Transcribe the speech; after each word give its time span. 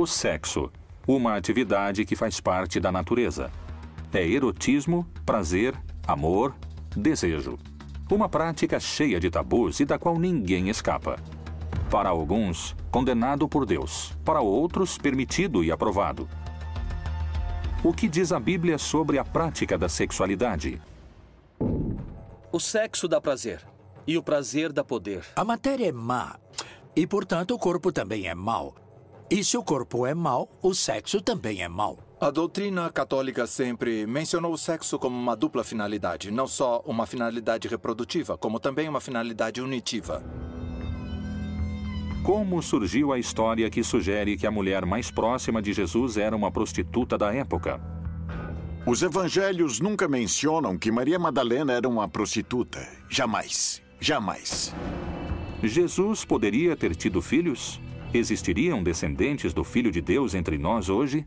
O 0.00 0.06
sexo, 0.06 0.70
uma 1.08 1.34
atividade 1.34 2.04
que 2.04 2.14
faz 2.14 2.38
parte 2.38 2.78
da 2.78 2.92
natureza. 2.92 3.50
É 4.14 4.24
erotismo, 4.24 5.04
prazer, 5.26 5.74
amor, 6.06 6.54
desejo. 6.96 7.58
Uma 8.08 8.28
prática 8.28 8.78
cheia 8.78 9.18
de 9.18 9.28
tabus 9.28 9.80
e 9.80 9.84
da 9.84 9.98
qual 9.98 10.16
ninguém 10.16 10.68
escapa. 10.68 11.16
Para 11.90 12.10
alguns, 12.10 12.76
condenado 12.92 13.48
por 13.48 13.66
Deus, 13.66 14.16
para 14.24 14.40
outros, 14.40 14.96
permitido 14.96 15.64
e 15.64 15.72
aprovado. 15.72 16.28
O 17.82 17.92
que 17.92 18.08
diz 18.08 18.30
a 18.30 18.38
Bíblia 18.38 18.78
sobre 18.78 19.18
a 19.18 19.24
prática 19.24 19.76
da 19.76 19.88
sexualidade? 19.88 20.80
O 22.52 22.60
sexo 22.60 23.08
dá 23.08 23.20
prazer 23.20 23.66
e 24.06 24.16
o 24.16 24.22
prazer 24.22 24.72
dá 24.72 24.84
poder. 24.84 25.24
A 25.34 25.44
matéria 25.44 25.88
é 25.88 25.92
má 25.92 26.38
e, 26.94 27.04
portanto, 27.04 27.52
o 27.52 27.58
corpo 27.58 27.90
também 27.90 28.28
é 28.28 28.34
mau. 28.36 28.76
E 29.30 29.44
se 29.44 29.58
o 29.58 29.62
corpo 29.62 30.06
é 30.06 30.14
mau, 30.14 30.48
o 30.62 30.72
sexo 30.72 31.20
também 31.20 31.60
é 31.60 31.68
mau. 31.68 31.98
A 32.18 32.30
doutrina 32.30 32.90
católica 32.90 33.46
sempre 33.46 34.06
mencionou 34.06 34.54
o 34.54 34.58
sexo 34.58 34.98
como 34.98 35.16
uma 35.16 35.36
dupla 35.36 35.62
finalidade, 35.62 36.30
não 36.30 36.46
só 36.46 36.82
uma 36.86 37.06
finalidade 37.06 37.68
reprodutiva, 37.68 38.38
como 38.38 38.58
também 38.58 38.88
uma 38.88 39.02
finalidade 39.02 39.60
unitiva. 39.60 40.24
Como 42.24 42.62
surgiu 42.62 43.12
a 43.12 43.18
história 43.18 43.68
que 43.68 43.84
sugere 43.84 44.36
que 44.38 44.46
a 44.46 44.50
mulher 44.50 44.86
mais 44.86 45.10
próxima 45.10 45.60
de 45.60 45.74
Jesus 45.74 46.16
era 46.16 46.34
uma 46.34 46.50
prostituta 46.50 47.18
da 47.18 47.32
época? 47.32 47.78
Os 48.86 49.02
evangelhos 49.02 49.78
nunca 49.78 50.08
mencionam 50.08 50.78
que 50.78 50.90
Maria 50.90 51.18
Madalena 51.18 51.74
era 51.74 51.86
uma 51.86 52.08
prostituta. 52.08 52.80
Jamais. 53.10 53.82
Jamais. 54.00 54.74
Jesus 55.62 56.24
poderia 56.24 56.74
ter 56.74 56.96
tido 56.96 57.20
filhos? 57.20 57.78
Existiriam 58.12 58.82
descendentes 58.82 59.52
do 59.52 59.62
Filho 59.62 59.90
de 59.90 60.00
Deus 60.00 60.34
entre 60.34 60.56
nós 60.56 60.88
hoje? 60.88 61.26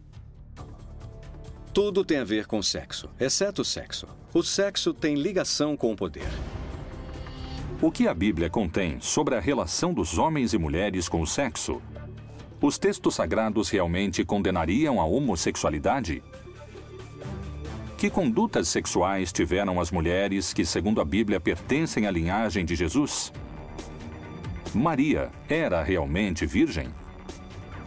Tudo 1.74 2.04
tem 2.04 2.18
a 2.18 2.24
ver 2.24 2.48
com 2.48 2.62
sexo, 2.62 3.10
exceto 3.20 3.62
o 3.62 3.66
sexo. 3.66 4.08
O 4.34 4.42
sexo 4.42 4.94
tem 4.94 5.16
ligação 5.16 5.78
com 5.78 5.92
o 5.92 5.96
poder. 5.96 6.28
O 7.82 7.92
que 7.92 8.08
a 8.08 8.14
Bíblia 8.14 8.50
contém 8.50 9.00
sobre 9.00 9.36
a 9.36 9.40
relação 9.40 9.94
dos 9.94 10.18
homens 10.18 10.54
e 10.54 10.58
mulheres 10.58 11.08
com 11.08 11.22
o 11.22 11.28
sexo? 11.28 11.82
Os 12.60 12.78
textos 12.78 13.16
sagrados 13.16 13.70
realmente 13.70 14.26
condenariam 14.26 15.00
a 15.00 15.06
homossexualidade? 15.06 16.24
Que 17.98 18.10
condutas 18.10 18.68
sexuais 18.68 19.32
tiveram 19.32 19.80
as 19.80 19.92
mulheres 19.92 20.54
que, 20.54 20.66
segundo 20.66 21.00
a 21.00 21.06
Bíblia, 21.06 21.40
pertencem 21.40 22.08
à 22.08 22.12
linhagem 22.12 22.66
de 22.66 22.76
Jesus? 22.76 23.32
Maria 24.74 25.30
era 25.50 25.84
realmente 25.84 26.46
virgem? 26.46 26.90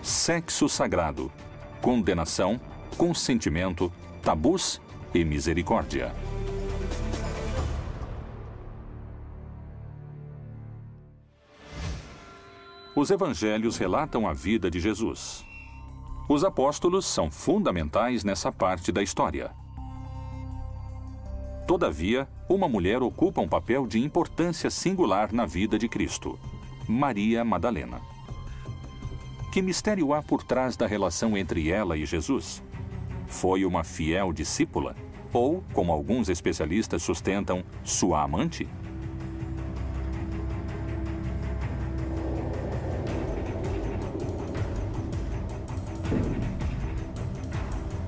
Sexo 0.02 0.68
sagrado, 0.68 1.32
condenação, 1.80 2.60
consentimento, 2.98 3.90
tabus 4.22 4.82
e 5.14 5.24
misericórdia. 5.24 6.12
Os 12.94 13.10
evangelhos 13.10 13.78
relatam 13.78 14.28
a 14.28 14.34
vida 14.34 14.70
de 14.70 14.78
Jesus. 14.78 15.44
Os 16.28 16.44
apóstolos 16.44 17.06
são 17.06 17.30
fundamentais 17.30 18.24
nessa 18.24 18.52
parte 18.52 18.92
da 18.92 19.02
história. 19.02 19.50
Todavia, 21.66 22.28
uma 22.46 22.68
mulher 22.68 23.02
ocupa 23.02 23.40
um 23.40 23.48
papel 23.48 23.86
de 23.86 23.98
importância 23.98 24.68
singular 24.68 25.32
na 25.32 25.46
vida 25.46 25.78
de 25.78 25.88
Cristo. 25.88 26.38
Maria 26.88 27.44
Madalena. 27.44 28.00
Que 29.52 29.62
mistério 29.62 30.12
há 30.12 30.22
por 30.22 30.42
trás 30.42 30.76
da 30.76 30.86
relação 30.86 31.36
entre 31.36 31.70
ela 31.70 31.96
e 31.96 32.04
Jesus? 32.04 32.62
Foi 33.26 33.64
uma 33.64 33.82
fiel 33.84 34.32
discípula? 34.32 34.94
Ou, 35.32 35.64
como 35.72 35.92
alguns 35.92 36.28
especialistas 36.28 37.02
sustentam, 37.02 37.64
sua 37.82 38.22
amante? 38.22 38.68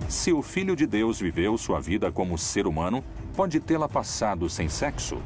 Se 0.09 0.33
o 0.33 0.43
Filho 0.43 0.75
de 0.75 0.87
Deus 0.87 1.21
viveu 1.21 1.57
sua 1.57 1.81
vida 1.81 2.11
como 2.11 2.37
ser 2.37 2.67
humano, 2.67 3.05
pode 3.37 3.61
tê-la 3.61 3.89
passado 3.89 4.51
sem 4.51 4.69
sexo? 4.69 5.19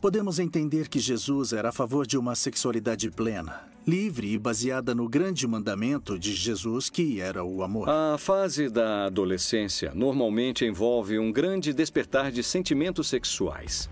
Podemos 0.00 0.38
entender 0.38 0.88
que 0.88 0.98
Jesus 0.98 1.52
era 1.52 1.68
a 1.68 1.72
favor 1.72 2.06
de 2.06 2.16
uma 2.16 2.34
sexualidade 2.34 3.10
plena, 3.10 3.68
livre 3.86 4.32
e 4.32 4.38
baseada 4.38 4.94
no 4.94 5.06
grande 5.06 5.46
mandamento 5.46 6.18
de 6.18 6.34
Jesus, 6.34 6.88
que 6.88 7.20
era 7.20 7.44
o 7.44 7.62
amor. 7.62 7.86
A 7.86 8.16
fase 8.16 8.70
da 8.70 9.04
adolescência 9.04 9.92
normalmente 9.94 10.64
envolve 10.64 11.18
um 11.18 11.30
grande 11.30 11.74
despertar 11.74 12.32
de 12.32 12.42
sentimentos 12.42 13.08
sexuais. 13.08 13.90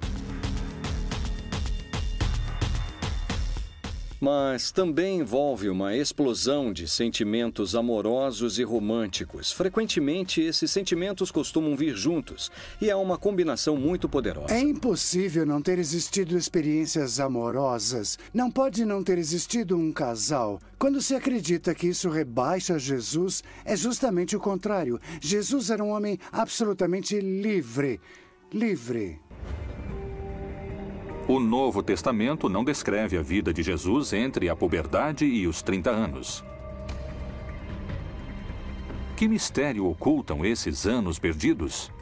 Mas 4.20 4.70
também 4.70 5.20
envolve 5.20 5.68
uma 5.68 5.96
explosão 5.96 6.72
de 6.72 6.88
sentimentos 6.88 7.74
amorosos 7.74 8.58
e 8.58 8.62
românticos. 8.62 9.52
Frequentemente, 9.52 10.40
esses 10.40 10.70
sentimentos 10.70 11.30
costumam 11.30 11.76
vir 11.76 11.96
juntos 11.96 12.50
e 12.80 12.90
é 12.90 12.96
uma 12.96 13.16
combinação 13.16 13.76
muito 13.76 14.08
poderosa. 14.08 14.54
É 14.54 14.60
impossível 14.60 15.46
não 15.46 15.62
ter 15.62 15.78
existido 15.78 16.36
experiências 16.36 17.20
amorosas. 17.20 18.18
Não 18.32 18.50
pode 18.50 18.84
não 18.84 19.02
ter 19.02 19.18
existido 19.18 19.76
um 19.76 19.92
casal. 19.92 20.60
Quando 20.78 21.00
se 21.00 21.14
acredita 21.14 21.74
que 21.74 21.88
isso 21.88 22.08
rebaixa 22.08 22.78
Jesus, 22.78 23.42
é 23.64 23.76
justamente 23.76 24.36
o 24.36 24.40
contrário. 24.40 25.00
Jesus 25.20 25.70
era 25.70 25.82
um 25.82 25.90
homem 25.90 26.18
absolutamente 26.32 27.20
livre. 27.20 28.00
Livre. 28.52 29.20
O 31.30 31.38
Novo 31.38 31.82
Testamento 31.82 32.48
não 32.48 32.64
descreve 32.64 33.18
a 33.18 33.20
vida 33.20 33.52
de 33.52 33.62
Jesus 33.62 34.14
entre 34.14 34.48
a 34.48 34.56
puberdade 34.56 35.26
e 35.26 35.46
os 35.46 35.60
30 35.60 35.90
anos. 35.90 36.42
Que 39.14 39.28
mistério 39.28 39.84
ocultam 39.84 40.42
esses 40.42 40.86
anos 40.86 41.18
perdidos? 41.18 41.92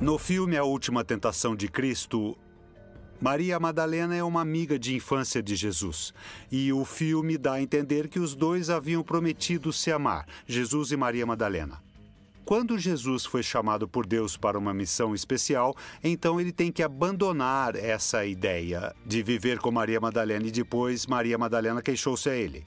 No 0.00 0.18
filme 0.18 0.56
A 0.56 0.62
Última 0.62 1.02
Tentação 1.02 1.56
de 1.56 1.66
Cristo, 1.66 2.38
Maria 3.20 3.58
Madalena 3.58 4.14
é 4.14 4.22
uma 4.22 4.40
amiga 4.40 4.78
de 4.78 4.94
infância 4.94 5.42
de 5.42 5.56
Jesus. 5.56 6.14
E 6.48 6.72
o 6.72 6.84
filme 6.84 7.36
dá 7.36 7.54
a 7.54 7.60
entender 7.60 8.06
que 8.06 8.20
os 8.20 8.36
dois 8.36 8.70
haviam 8.70 9.02
prometido 9.02 9.72
se 9.72 9.90
amar, 9.90 10.28
Jesus 10.46 10.92
e 10.92 10.96
Maria 10.96 11.26
Madalena. 11.26 11.83
Quando 12.44 12.78
Jesus 12.78 13.24
foi 13.24 13.42
chamado 13.42 13.88
por 13.88 14.04
Deus 14.06 14.36
para 14.36 14.58
uma 14.58 14.74
missão 14.74 15.14
especial, 15.14 15.74
então 16.02 16.38
ele 16.38 16.52
tem 16.52 16.70
que 16.70 16.82
abandonar 16.82 17.74
essa 17.74 18.26
ideia 18.26 18.94
de 19.06 19.22
viver 19.22 19.58
com 19.58 19.70
Maria 19.70 19.98
Madalena 19.98 20.46
e 20.46 20.50
depois 20.50 21.06
Maria 21.06 21.38
Madalena 21.38 21.80
queixou-se 21.80 22.28
a 22.28 22.34
ele. 22.34 22.66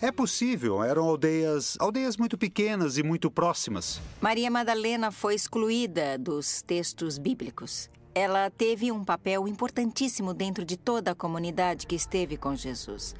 É 0.00 0.10
possível, 0.10 0.82
eram 0.82 1.04
aldeias, 1.04 1.76
aldeias 1.78 2.16
muito 2.16 2.38
pequenas 2.38 2.96
e 2.96 3.02
muito 3.02 3.30
próximas. 3.30 4.00
Maria 4.22 4.50
Madalena 4.50 5.10
foi 5.10 5.34
excluída 5.34 6.16
dos 6.16 6.62
textos 6.62 7.18
bíblicos. 7.18 7.90
Ela 8.14 8.48
teve 8.48 8.90
um 8.90 9.04
papel 9.04 9.46
importantíssimo 9.46 10.32
dentro 10.32 10.64
de 10.64 10.78
toda 10.78 11.10
a 11.10 11.14
comunidade 11.14 11.86
que 11.86 11.94
esteve 11.94 12.38
com 12.38 12.56
Jesus. 12.56 13.14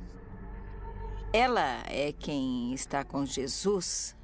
Ela 1.31 1.83
é 1.87 2.15
quem 2.19 2.73
está 2.73 3.05
com 3.05 3.27
Jesus 3.27 4.17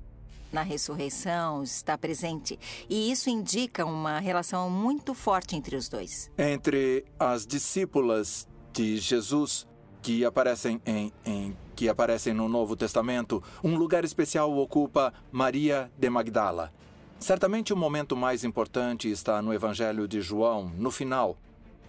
na 0.52 0.62
ressurreição, 0.62 1.62
está 1.62 1.96
presente. 1.96 2.58
E 2.88 3.10
isso 3.10 3.28
indica 3.28 3.84
uma 3.84 4.19
relação 4.19 4.70
muito 4.70 5.14
forte 5.14 5.56
entre 5.56 5.76
os 5.76 5.88
dois. 5.88 6.31
Entre 6.38 7.04
as 7.19 7.46
discípulas 7.46 8.48
de 8.72 8.98
Jesus 8.98 9.66
que 10.02 10.25
aparecem 10.25 10.81
em, 10.87 11.12
em 11.25 11.56
que 11.75 11.88
aparecem 11.88 12.32
no 12.32 12.48
Novo 12.48 12.76
Testamento, 12.76 13.43
um 13.62 13.76
lugar 13.76 14.04
especial 14.04 14.56
ocupa 14.56 15.12
Maria 15.32 15.90
de 15.98 16.08
Magdala. 16.08 16.72
Certamente 17.19 17.72
o 17.72 17.76
momento 17.76 18.14
mais 18.16 18.44
importante 18.44 19.10
está 19.10 19.42
no 19.42 19.52
Evangelho 19.52 20.06
de 20.06 20.20
João, 20.20 20.70
no 20.76 20.90
final, 20.90 21.37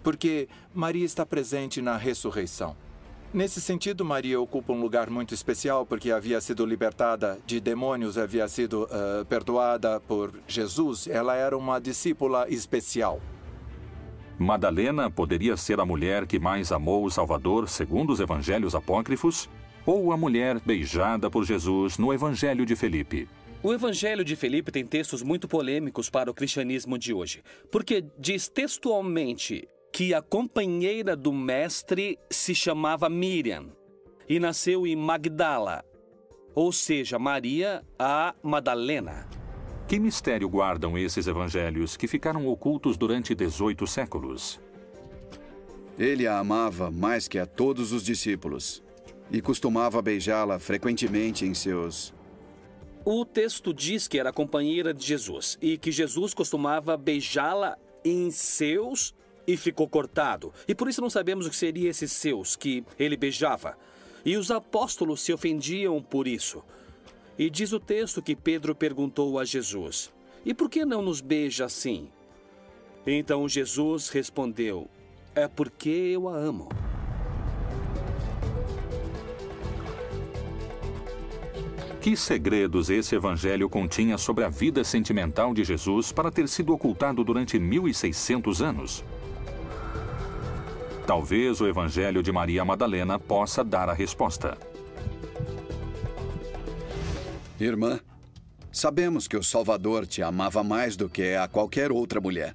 porque 0.01 0.47
Maria 0.73 1.05
está 1.05 1.25
presente 1.25 1.81
na 1.81 1.97
ressurreição. 1.97 2.75
Nesse 3.37 3.61
sentido, 3.61 4.03
Maria 4.03 4.41
ocupa 4.41 4.73
um 4.73 4.81
lugar 4.81 5.11
muito 5.11 5.31
especial 5.31 5.85
porque 5.85 6.09
havia 6.09 6.41
sido 6.41 6.65
libertada 6.65 7.37
de 7.45 7.59
demônios, 7.59 8.17
havia 8.17 8.47
sido 8.47 8.85
uh, 8.85 9.23
perdoada 9.25 9.99
por 9.99 10.33
Jesus. 10.47 11.05
Ela 11.05 11.35
era 11.35 11.55
uma 11.55 11.79
discípula 11.79 12.49
especial. 12.49 13.21
Madalena 14.39 15.11
poderia 15.11 15.55
ser 15.55 15.79
a 15.79 15.85
mulher 15.85 16.25
que 16.25 16.39
mais 16.39 16.71
amou 16.71 17.05
o 17.05 17.11
Salvador, 17.11 17.69
segundo 17.69 18.11
os 18.11 18.19
evangelhos 18.19 18.73
apócrifos, 18.73 19.47
ou 19.85 20.11
a 20.11 20.17
mulher 20.17 20.59
beijada 20.59 21.29
por 21.29 21.45
Jesus 21.45 21.99
no 21.99 22.11
Evangelho 22.11 22.65
de 22.65 22.75
Felipe. 22.75 23.29
O 23.61 23.71
Evangelho 23.71 24.25
de 24.25 24.35
Felipe 24.35 24.71
tem 24.71 24.83
textos 24.83 25.21
muito 25.21 25.47
polêmicos 25.47 26.09
para 26.09 26.31
o 26.31 26.33
cristianismo 26.33 26.97
de 26.97 27.13
hoje, 27.13 27.43
porque 27.71 28.03
diz 28.17 28.47
textualmente 28.47 29.67
que 29.91 30.13
a 30.13 30.21
companheira 30.21 31.15
do 31.15 31.31
mestre 31.31 32.19
se 32.29 32.53
chamava 32.53 33.09
Miriam 33.09 33.69
e 34.27 34.39
nasceu 34.39 34.85
em 34.85 34.95
Magdala, 34.95 35.83
ou 36.53 36.71
seja, 36.71 37.17
Maria 37.17 37.83
a 37.97 38.35
Madalena. 38.43 39.27
Que 39.87 39.99
mistério 39.99 40.49
guardam 40.49 40.97
esses 40.97 41.27
evangelhos 41.27 41.95
que 41.95 42.07
ficaram 42.07 42.45
ocultos 42.47 42.97
durante 42.97 43.33
18 43.33 43.87
séculos? 43.87 44.59
Ele 45.97 46.27
a 46.27 46.37
amava 46.37 46.91
mais 46.91 47.27
que 47.27 47.39
a 47.39 47.45
todos 47.45 47.91
os 47.91 48.03
discípulos 48.03 48.83
e 49.31 49.41
costumava 49.41 50.01
beijá-la 50.01 50.59
frequentemente 50.59 51.45
em 51.45 51.53
seus. 51.53 52.13
O 53.05 53.25
texto 53.25 53.73
diz 53.73 54.07
que 54.07 54.19
era 54.19 54.33
companheira 54.33 54.93
de 54.93 55.05
Jesus 55.05 55.57
e 55.61 55.77
que 55.77 55.91
Jesus 55.91 56.33
costumava 56.33 56.97
beijá-la 56.97 57.77
em 58.03 58.29
seus 58.29 59.15
e 59.47 59.55
ficou 59.55 59.87
cortado. 59.87 60.53
E 60.67 60.75
por 60.75 60.89
isso 60.89 61.01
não 61.01 61.09
sabemos 61.09 61.47
o 61.47 61.49
que 61.49 61.55
seria 61.55 61.89
esses 61.89 62.11
seus 62.11 62.55
que 62.55 62.83
ele 62.99 63.15
beijava. 63.15 63.77
E 64.25 64.35
os 64.35 64.51
apóstolos 64.51 65.21
se 65.21 65.31
ofendiam 65.31 66.01
por 66.03 66.27
isso. 66.27 66.61
E 67.39 67.49
diz 67.49 67.71
o 67.71 67.79
texto 67.79 68.21
que 68.21 68.35
Pedro 68.35 68.75
perguntou 68.75 69.39
a 69.39 69.45
Jesus: 69.45 70.11
E 70.45 70.53
por 70.53 70.69
que 70.69 70.83
não 70.83 71.01
nos 71.01 71.21
beija 71.21 71.65
assim? 71.65 72.09
Então 73.05 73.47
Jesus 73.47 74.09
respondeu: 74.09 74.89
É 75.33 75.47
porque 75.47 75.89
eu 75.89 76.27
a 76.27 76.35
amo. 76.35 76.67
Que 82.01 82.15
segredos 82.15 82.89
esse 82.89 83.15
evangelho 83.15 83.69
continha 83.69 84.17
sobre 84.17 84.43
a 84.43 84.49
vida 84.49 84.83
sentimental 84.83 85.53
de 85.53 85.63
Jesus 85.63 86.11
para 86.11 86.31
ter 86.31 86.47
sido 86.47 86.73
ocultado 86.73 87.23
durante 87.23 87.59
1600 87.59 88.61
anos? 88.61 89.03
Talvez 91.07 91.61
o 91.61 91.67
evangelho 91.67 92.21
de 92.21 92.33
Maria 92.33 92.65
Madalena 92.65 93.17
possa 93.17 93.63
dar 93.63 93.87
a 93.87 93.93
resposta. 93.93 94.57
Irmã, 97.57 98.01
sabemos 98.73 99.25
que 99.25 99.37
o 99.37 99.41
Salvador 99.41 100.05
te 100.05 100.21
amava 100.21 100.65
mais 100.65 100.97
do 100.97 101.07
que 101.07 101.33
a 101.33 101.47
qualquer 101.47 101.93
outra 101.93 102.19
mulher. 102.19 102.53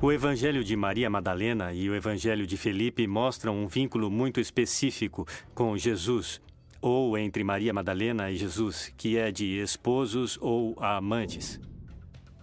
O 0.00 0.10
Evangelho 0.10 0.64
de 0.64 0.74
Maria 0.74 1.10
Madalena 1.10 1.74
e 1.74 1.90
o 1.90 1.94
Evangelho 1.94 2.46
de 2.46 2.56
Felipe 2.56 3.06
mostram 3.06 3.62
um 3.62 3.66
vínculo 3.66 4.10
muito 4.10 4.40
específico 4.40 5.26
com 5.54 5.76
Jesus, 5.76 6.40
ou 6.80 7.18
entre 7.18 7.44
Maria 7.44 7.74
Madalena 7.74 8.30
e 8.30 8.36
Jesus, 8.36 8.92
que 8.96 9.18
é 9.18 9.30
de 9.30 9.60
esposos 9.60 10.38
ou 10.40 10.74
amantes. 10.82 11.60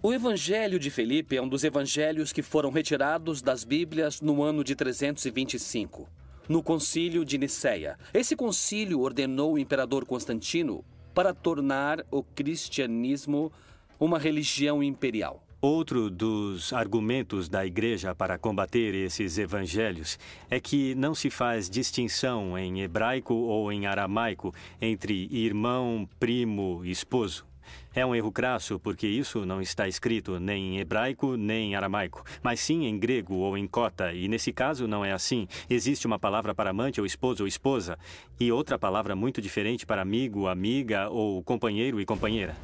O 0.02 0.14
Evangelho 0.14 0.78
de 0.78 0.90
Felipe 0.90 1.36
é 1.36 1.42
um 1.42 1.48
dos 1.48 1.62
evangelhos 1.62 2.32
que 2.32 2.40
foram 2.40 2.70
retirados 2.70 3.42
das 3.42 3.64
Bíblias 3.64 4.22
no 4.22 4.42
ano 4.42 4.64
de 4.64 4.74
325, 4.74 6.08
no 6.48 6.62
Concílio 6.62 7.22
de 7.22 7.36
Nicéia. 7.36 7.98
Esse 8.14 8.34
concílio 8.34 9.00
ordenou 9.00 9.52
o 9.52 9.58
imperador 9.58 10.06
Constantino 10.06 10.82
para 11.12 11.34
tornar 11.34 12.02
o 12.10 12.22
cristianismo 12.22 13.52
uma 13.98 14.18
religião 14.18 14.82
imperial. 14.82 15.44
Outro 15.60 16.08
dos 16.08 16.72
argumentos 16.72 17.46
da 17.46 17.66
Igreja 17.66 18.14
para 18.14 18.38
combater 18.38 18.94
esses 18.94 19.36
evangelhos 19.36 20.18
é 20.48 20.58
que 20.58 20.94
não 20.94 21.14
se 21.14 21.28
faz 21.28 21.68
distinção 21.68 22.56
em 22.56 22.80
hebraico 22.80 23.34
ou 23.34 23.70
em 23.70 23.86
aramaico 23.86 24.54
entre 24.80 25.28
irmão, 25.30 26.08
primo, 26.18 26.82
esposo. 26.86 27.49
É 27.94 28.06
um 28.06 28.14
erro 28.14 28.30
crasso 28.30 28.78
porque 28.78 29.06
isso 29.06 29.44
não 29.44 29.60
está 29.60 29.88
escrito 29.88 30.38
nem 30.38 30.76
em 30.76 30.78
hebraico 30.78 31.36
nem 31.36 31.70
em 31.70 31.74
aramaico, 31.74 32.24
mas 32.42 32.60
sim 32.60 32.86
em 32.86 32.98
grego 32.98 33.34
ou 33.34 33.58
em 33.58 33.66
cota, 33.66 34.12
e 34.12 34.28
nesse 34.28 34.52
caso 34.52 34.86
não 34.86 35.04
é 35.04 35.12
assim. 35.12 35.48
Existe 35.68 36.06
uma 36.06 36.18
palavra 36.18 36.54
para 36.54 36.70
amante 36.70 37.00
ou 37.00 37.06
esposo 37.06 37.42
ou 37.42 37.48
esposa, 37.48 37.98
e 38.38 38.52
outra 38.52 38.78
palavra 38.78 39.16
muito 39.16 39.42
diferente 39.42 39.84
para 39.84 40.02
amigo, 40.02 40.46
amiga 40.46 41.08
ou 41.08 41.42
companheiro 41.42 42.00
e 42.00 42.06
companheira. 42.06 42.56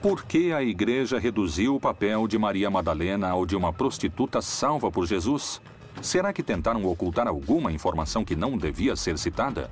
Por 0.00 0.24
que 0.24 0.50
a 0.50 0.62
igreja 0.62 1.18
reduziu 1.18 1.74
o 1.74 1.80
papel 1.80 2.26
de 2.26 2.38
Maria 2.38 2.70
Madalena 2.70 3.28
ao 3.28 3.44
de 3.44 3.54
uma 3.54 3.70
prostituta 3.70 4.40
salva 4.40 4.90
por 4.90 5.06
Jesus? 5.06 5.60
Será 6.00 6.32
que 6.32 6.42
tentaram 6.42 6.86
ocultar 6.86 7.28
alguma 7.28 7.70
informação 7.70 8.24
que 8.24 8.34
não 8.34 8.56
devia 8.56 8.96
ser 8.96 9.18
citada? 9.18 9.70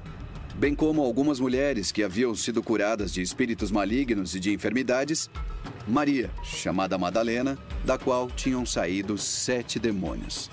Bem 0.59 0.75
como 0.75 1.03
algumas 1.03 1.39
mulheres 1.39 1.93
que 1.93 2.03
haviam 2.03 2.35
sido 2.35 2.61
curadas 2.63 3.13
de 3.13 3.23
espíritos 3.23 3.71
malignos 3.71 4.35
e 4.35 4.41
de 4.41 4.53
enfermidades, 4.53 5.31
Maria, 5.87 6.31
chamada 6.43 6.99
Madalena, 6.99 7.57
da 7.85 7.97
qual 7.97 8.29
tinham 8.29 8.67
saído 8.67 9.17
sete 9.17 9.79
demônios. 9.79 10.51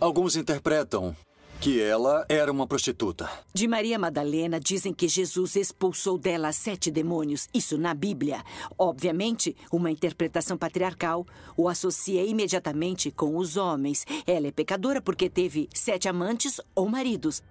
Alguns 0.00 0.34
interpretam 0.34 1.14
que 1.60 1.80
ela 1.80 2.24
era 2.28 2.50
uma 2.50 2.66
prostituta. 2.66 3.30
De 3.54 3.68
Maria 3.68 3.98
Madalena 3.98 4.58
dizem 4.58 4.92
que 4.92 5.06
Jesus 5.06 5.54
expulsou 5.54 6.18
dela 6.18 6.52
sete 6.52 6.90
demônios. 6.90 7.48
Isso 7.52 7.76
na 7.76 7.92
Bíblia. 7.92 8.42
Obviamente, 8.78 9.54
uma 9.70 9.90
interpretação 9.90 10.56
patriarcal 10.56 11.26
o 11.56 11.68
associa 11.68 12.24
imediatamente 12.24 13.10
com 13.10 13.36
os 13.36 13.58
homens. 13.58 14.06
Ela 14.26 14.48
é 14.48 14.50
pecadora 14.50 15.02
porque 15.02 15.28
teve 15.28 15.68
sete 15.74 16.08
amantes 16.08 16.60
ou 16.74 16.88
maridos. 16.88 17.42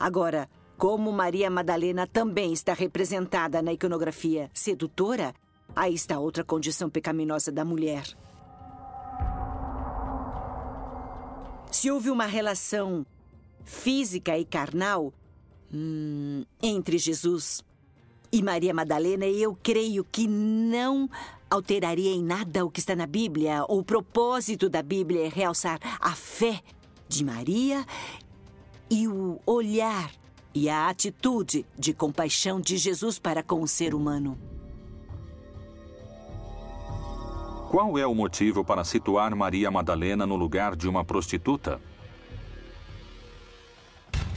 Agora, 0.00 0.48
como 0.78 1.12
Maria 1.12 1.50
Madalena 1.50 2.06
também 2.06 2.52
está 2.52 2.72
representada 2.72 3.60
na 3.60 3.72
iconografia 3.72 4.48
sedutora, 4.54 5.34
aí 5.74 5.92
está 5.92 6.20
outra 6.20 6.44
condição 6.44 6.88
pecaminosa 6.88 7.50
da 7.50 7.64
mulher. 7.64 8.04
Se 11.72 11.90
houve 11.90 12.10
uma 12.10 12.26
relação 12.26 13.04
física 13.64 14.38
e 14.38 14.44
carnal 14.44 15.12
hum, 15.74 16.44
entre 16.62 16.96
Jesus 16.96 17.62
e 18.30 18.40
Maria 18.40 18.72
Madalena, 18.72 19.26
eu 19.26 19.58
creio 19.60 20.04
que 20.04 20.28
não 20.28 21.10
alteraria 21.50 22.12
em 22.12 22.22
nada 22.22 22.64
o 22.64 22.70
que 22.70 22.78
está 22.78 22.94
na 22.94 23.06
Bíblia. 23.06 23.64
O 23.68 23.82
propósito 23.82 24.68
da 24.68 24.82
Bíblia 24.82 25.26
é 25.26 25.28
realçar 25.28 25.80
a 26.00 26.14
fé 26.14 26.62
de 27.08 27.24
Maria 27.24 27.84
e 28.88 29.08
o 29.08 29.40
olhar 29.44 30.10
e 30.58 30.68
a 30.68 30.88
atitude 30.88 31.64
de 31.78 31.94
compaixão 31.94 32.60
de 32.60 32.76
Jesus 32.76 33.16
para 33.16 33.44
com 33.44 33.62
o 33.62 33.68
ser 33.68 33.94
humano. 33.94 34.36
Qual 37.70 37.96
é 37.96 38.04
o 38.04 38.12
motivo 38.12 38.64
para 38.64 38.82
situar 38.82 39.36
Maria 39.36 39.70
Madalena 39.70 40.26
no 40.26 40.34
lugar 40.34 40.74
de 40.74 40.88
uma 40.88 41.04
prostituta? 41.04 41.80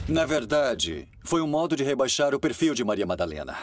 Na 0.08 0.24
verdade, 0.24 1.08
foi 1.24 1.40
um 1.42 1.48
modo 1.48 1.74
de 1.74 1.82
rebaixar 1.82 2.36
o 2.36 2.38
perfil 2.38 2.72
de 2.72 2.84
Maria 2.84 3.06
Madalena. 3.06 3.56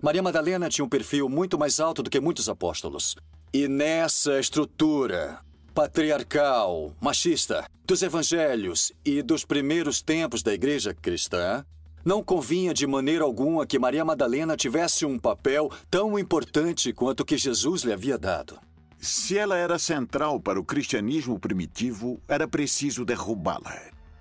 Maria 0.00 0.22
Madalena 0.22 0.70
tinha 0.70 0.84
um 0.86 0.88
perfil 0.88 1.28
muito 1.28 1.58
mais 1.58 1.80
alto 1.80 2.02
do 2.02 2.08
que 2.08 2.18
muitos 2.18 2.48
apóstolos. 2.48 3.14
E 3.52 3.68
nessa 3.68 4.40
estrutura 4.40 5.40
patriarcal, 5.74 6.94
machista, 6.98 7.66
dos 7.84 8.00
evangelhos 8.00 8.90
e 9.04 9.20
dos 9.20 9.44
primeiros 9.44 10.00
tempos 10.00 10.42
da 10.42 10.54
igreja 10.54 10.94
cristã, 10.94 11.62
não 12.06 12.22
convinha 12.22 12.72
de 12.72 12.86
maneira 12.86 13.24
alguma 13.24 13.66
que 13.66 13.80
Maria 13.80 14.04
Madalena 14.04 14.56
tivesse 14.56 15.04
um 15.04 15.18
papel 15.18 15.68
tão 15.90 16.16
importante 16.16 16.92
quanto 16.92 17.24
que 17.24 17.36
Jesus 17.36 17.82
lhe 17.82 17.92
havia 17.92 18.16
dado. 18.16 18.60
Se 18.96 19.36
ela 19.36 19.56
era 19.56 19.76
central 19.76 20.38
para 20.38 20.60
o 20.60 20.64
cristianismo 20.64 21.36
primitivo, 21.36 22.20
era 22.28 22.46
preciso 22.46 23.04
derrubá-la. 23.04 23.76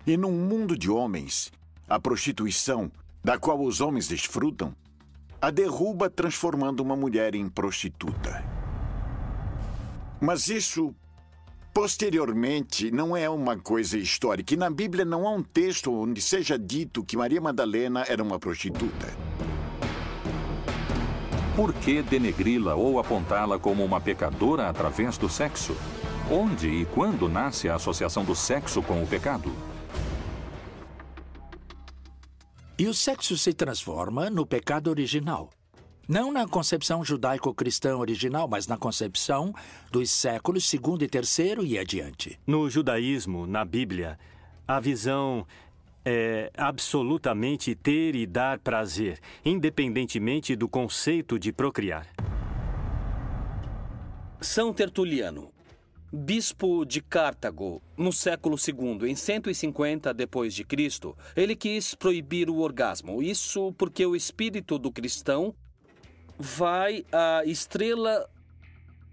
E 0.05 0.17
num 0.17 0.31
mundo 0.31 0.75
de 0.75 0.89
homens, 0.89 1.51
a 1.87 1.99
prostituição, 1.99 2.91
da 3.23 3.37
qual 3.37 3.61
os 3.61 3.79
homens 3.79 4.07
desfrutam, 4.07 4.75
a 5.39 5.51
derruba 5.51 6.09
transformando 6.09 6.79
uma 6.79 6.95
mulher 6.95 7.35
em 7.35 7.47
prostituta. 7.47 8.43
Mas 10.19 10.47
isso 10.47 10.91
Posteriormente, 11.75 12.89
não 12.89 13.17
é 13.17 13.29
uma 13.29 13.57
coisa 13.57 13.97
histórica. 13.97 14.53
E 14.53 14.57
na 14.57 14.69
Bíblia 14.69 15.03
não 15.03 15.27
há 15.27 15.31
um 15.31 15.43
texto 15.43 15.93
onde 15.93 16.21
seja 16.21 16.57
dito 16.57 17.03
que 17.03 17.17
Maria 17.17 17.41
Madalena 17.41 18.05
era 18.07 18.23
uma 18.23 18.39
prostituta. 18.39 19.13
Por 21.53 21.73
que 21.73 22.01
denegri-la 22.01 22.75
ou 22.75 22.97
apontá-la 22.97 23.59
como 23.59 23.83
uma 23.83 23.99
pecadora 23.99 24.69
através 24.69 25.17
do 25.17 25.27
sexo? 25.27 25.75
Onde 26.31 26.69
e 26.69 26.85
quando 26.85 27.27
nasce 27.27 27.67
a 27.67 27.75
associação 27.75 28.23
do 28.23 28.33
sexo 28.33 28.81
com 28.81 29.03
o 29.03 29.05
pecado? 29.05 29.53
E 32.79 32.87
o 32.87 32.93
sexo 32.93 33.37
se 33.37 33.51
transforma 33.51 34.29
no 34.29 34.45
pecado 34.45 34.89
original. 34.89 35.49
Não 36.07 36.31
na 36.31 36.47
concepção 36.47 37.03
judaico-cristã 37.03 37.97
original, 37.97 38.47
mas 38.47 38.67
na 38.67 38.77
concepção 38.77 39.51
dos 39.91 40.11
séculos 40.11 40.69
segundo 40.69 41.03
e 41.03 41.07
terceiro 41.07 41.65
e 41.65 41.79
adiante. 41.79 42.39
No 42.45 42.69
judaísmo, 42.69 43.47
na 43.47 43.65
Bíblia, 43.65 44.19
a 44.67 44.79
visão 44.79 45.47
é 46.05 46.51
absolutamente 46.55 47.73
ter 47.73 48.13
e 48.15 48.27
dar 48.27 48.59
prazer, 48.59 49.19
independentemente 49.43 50.55
do 50.55 50.69
conceito 50.69 51.39
de 51.39 51.51
procriar. 51.51 52.07
São 54.39 54.71
Tertuliano 54.71 55.51
bispo 56.13 56.85
de 56.85 57.01
Cartago, 57.01 57.81
no 57.97 58.13
século 58.13 58.55
II, 58.55 59.09
em 59.09 59.15
150 59.15 60.13
depois 60.13 60.53
de 60.53 60.63
Cristo, 60.63 61.17
ele 61.35 61.55
quis 61.57 61.93
proibir 61.93 62.49
o 62.49 62.59
orgasmo. 62.59 63.21
Isso 63.21 63.73
porque 63.73 64.05
o 64.05 64.15
espírito 64.15 64.79
do 64.79 64.91
cristão 64.91 65.53
vai 66.37 67.05
à 67.11 67.43
estrela 67.45 68.29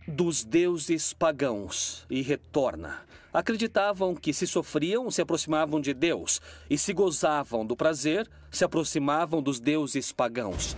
dos 0.07 0.45
deuses 0.45 1.13
pagãos 1.13 2.05
e 2.11 2.23
retorna. 2.23 3.03
Acreditavam 3.33 4.15
que 4.15 4.33
se 4.33 4.47
sofriam, 4.47 5.11
se 5.11 5.23
aproximavam 5.23 5.81
de 5.81 5.95
Deus, 5.95 6.41
e 6.69 6.77
se 6.77 6.93
gozavam 6.93 7.65
do 7.65 7.75
prazer, 7.75 8.29
se 8.51 8.65
aproximavam 8.65 9.43
dos 9.43 9.59
deuses 9.59 10.13
pagãos. 10.13 10.77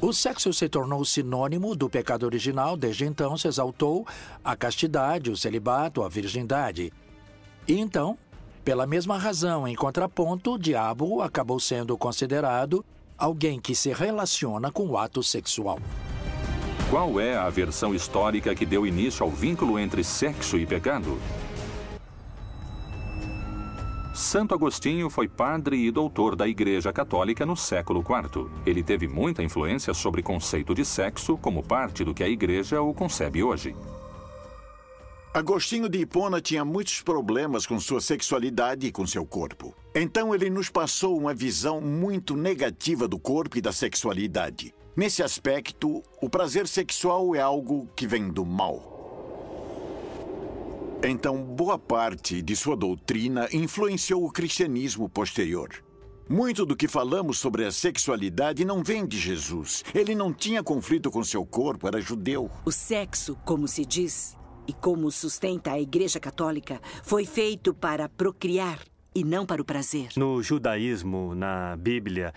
O 0.00 0.12
sexo 0.12 0.52
se 0.52 0.68
tornou 0.68 1.04
sinônimo 1.04 1.76
do 1.76 1.88
pecado 1.88 2.24
original, 2.24 2.76
desde 2.76 3.04
então 3.04 3.36
se 3.36 3.46
exaltou 3.46 4.04
a 4.42 4.56
castidade, 4.56 5.30
o 5.30 5.36
celibato, 5.36 6.02
a 6.02 6.08
virgindade. 6.08 6.92
E 7.68 7.78
então, 7.78 8.18
pela 8.64 8.86
mesma 8.86 9.18
razão, 9.18 9.66
em 9.66 9.74
contraponto, 9.74 10.54
o 10.54 10.58
diabo 10.58 11.20
acabou 11.20 11.58
sendo 11.58 11.96
considerado 11.98 12.84
alguém 13.18 13.60
que 13.60 13.74
se 13.74 13.92
relaciona 13.92 14.70
com 14.70 14.86
o 14.86 14.96
ato 14.96 15.22
sexual. 15.22 15.78
Qual 16.88 17.18
é 17.18 17.36
a 17.36 17.48
versão 17.48 17.94
histórica 17.94 18.54
que 18.54 18.66
deu 18.66 18.86
início 18.86 19.24
ao 19.24 19.30
vínculo 19.30 19.78
entre 19.78 20.04
sexo 20.04 20.58
e 20.58 20.66
pecado? 20.66 21.18
Santo 24.14 24.54
Agostinho 24.54 25.08
foi 25.08 25.26
padre 25.26 25.86
e 25.86 25.90
doutor 25.90 26.36
da 26.36 26.46
Igreja 26.46 26.92
Católica 26.92 27.46
no 27.46 27.56
século 27.56 28.00
IV. 28.00 28.46
Ele 28.66 28.82
teve 28.82 29.08
muita 29.08 29.42
influência 29.42 29.94
sobre 29.94 30.20
o 30.20 30.24
conceito 30.24 30.74
de 30.74 30.84
sexo 30.84 31.38
como 31.38 31.62
parte 31.62 32.04
do 32.04 32.12
que 32.12 32.22
a 32.22 32.28
Igreja 32.28 32.82
o 32.82 32.92
concebe 32.92 33.42
hoje. 33.42 33.74
Agostinho 35.34 35.88
de 35.88 35.98
Hipona 35.98 36.42
tinha 36.42 36.62
muitos 36.62 37.00
problemas 37.00 37.64
com 37.64 37.80
sua 37.80 38.02
sexualidade 38.02 38.86
e 38.86 38.92
com 38.92 39.06
seu 39.06 39.24
corpo. 39.24 39.74
Então 39.94 40.34
ele 40.34 40.50
nos 40.50 40.68
passou 40.68 41.16
uma 41.16 41.32
visão 41.32 41.80
muito 41.80 42.36
negativa 42.36 43.08
do 43.08 43.18
corpo 43.18 43.56
e 43.56 43.62
da 43.62 43.72
sexualidade. 43.72 44.74
Nesse 44.94 45.22
aspecto, 45.22 46.02
o 46.20 46.28
prazer 46.28 46.68
sexual 46.68 47.34
é 47.34 47.40
algo 47.40 47.88
que 47.96 48.06
vem 48.06 48.28
do 48.28 48.44
mal. 48.44 48.92
Então, 51.02 51.42
boa 51.42 51.78
parte 51.78 52.42
de 52.42 52.54
sua 52.54 52.76
doutrina 52.76 53.48
influenciou 53.54 54.26
o 54.26 54.30
cristianismo 54.30 55.08
posterior. 55.08 55.82
Muito 56.28 56.66
do 56.66 56.76
que 56.76 56.86
falamos 56.86 57.38
sobre 57.38 57.64
a 57.64 57.72
sexualidade 57.72 58.66
não 58.66 58.82
vem 58.84 59.06
de 59.06 59.18
Jesus. 59.18 59.82
Ele 59.94 60.14
não 60.14 60.30
tinha 60.30 60.62
conflito 60.62 61.10
com 61.10 61.24
seu 61.24 61.44
corpo, 61.46 61.88
era 61.88 62.02
judeu. 62.02 62.50
O 62.66 62.70
sexo, 62.70 63.34
como 63.46 63.66
se 63.66 63.86
diz, 63.86 64.36
e 64.66 64.72
como 64.72 65.10
sustenta 65.10 65.72
a 65.72 65.80
Igreja 65.80 66.20
Católica, 66.20 66.80
foi 67.02 67.24
feito 67.24 67.74
para 67.74 68.08
procriar 68.08 68.78
e 69.14 69.24
não 69.24 69.44
para 69.44 69.60
o 69.60 69.64
prazer. 69.64 70.08
No 70.16 70.42
judaísmo, 70.42 71.34
na 71.34 71.76
Bíblia, 71.76 72.32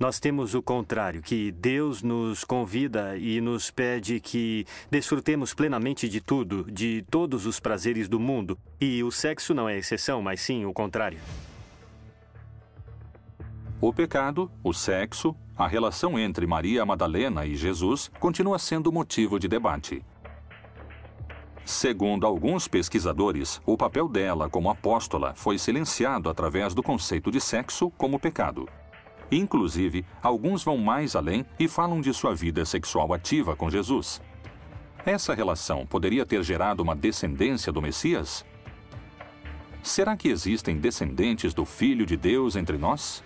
nós 0.00 0.18
temos 0.18 0.54
o 0.54 0.62
contrário, 0.62 1.20
que 1.20 1.52
Deus 1.52 2.02
nos 2.02 2.42
convida 2.42 3.18
e 3.18 3.38
nos 3.38 3.70
pede 3.70 4.18
que 4.18 4.64
desfrutemos 4.90 5.52
plenamente 5.52 6.08
de 6.08 6.22
tudo, 6.22 6.64
de 6.72 7.04
todos 7.10 7.44
os 7.44 7.60
prazeres 7.60 8.08
do 8.08 8.18
mundo. 8.18 8.58
E 8.80 9.02
o 9.04 9.10
sexo 9.10 9.52
não 9.52 9.68
é 9.68 9.76
exceção, 9.76 10.22
mas 10.22 10.40
sim 10.40 10.64
o 10.64 10.72
contrário. 10.72 11.18
O 13.78 13.92
pecado, 13.92 14.50
o 14.64 14.72
sexo, 14.72 15.36
a 15.56 15.68
relação 15.68 16.18
entre 16.18 16.46
Maria 16.46 16.84
Madalena 16.86 17.44
e 17.44 17.54
Jesus 17.54 18.10
continua 18.18 18.58
sendo 18.58 18.90
motivo 18.90 19.38
de 19.38 19.48
debate. 19.48 20.02
Segundo 21.64 22.26
alguns 22.26 22.66
pesquisadores, 22.66 23.60
o 23.64 23.76
papel 23.76 24.08
dela 24.08 24.48
como 24.48 24.70
apóstola 24.70 25.34
foi 25.36 25.58
silenciado 25.58 26.28
através 26.28 26.74
do 26.74 26.82
conceito 26.82 27.30
de 27.30 27.40
sexo 27.40 27.90
como 27.90 28.18
pecado. 28.18 28.68
Inclusive, 29.30 30.04
alguns 30.20 30.64
vão 30.64 30.76
mais 30.76 31.14
além 31.14 31.46
e 31.58 31.68
falam 31.68 32.00
de 32.00 32.12
sua 32.12 32.34
vida 32.34 32.64
sexual 32.64 33.14
ativa 33.14 33.54
com 33.54 33.70
Jesus. 33.70 34.20
Essa 35.06 35.34
relação 35.34 35.86
poderia 35.86 36.26
ter 36.26 36.42
gerado 36.42 36.82
uma 36.82 36.96
descendência 36.96 37.72
do 37.72 37.80
Messias? 37.80 38.44
Será 39.82 40.16
que 40.16 40.28
existem 40.28 40.76
descendentes 40.76 41.54
do 41.54 41.64
Filho 41.64 42.04
de 42.04 42.16
Deus 42.16 42.56
entre 42.56 42.76
nós? 42.76 43.22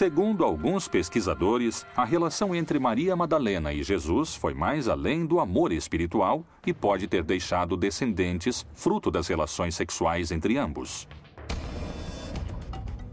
Segundo 0.00 0.46
alguns 0.46 0.88
pesquisadores, 0.88 1.84
a 1.94 2.06
relação 2.06 2.54
entre 2.54 2.78
Maria 2.78 3.14
Madalena 3.14 3.70
e 3.70 3.82
Jesus 3.82 4.34
foi 4.34 4.54
mais 4.54 4.88
além 4.88 5.26
do 5.26 5.38
amor 5.38 5.72
espiritual 5.72 6.42
e 6.66 6.72
pode 6.72 7.06
ter 7.06 7.22
deixado 7.22 7.76
descendentes 7.76 8.64
fruto 8.72 9.10
das 9.10 9.28
relações 9.28 9.74
sexuais 9.74 10.30
entre 10.32 10.56
ambos. 10.56 11.06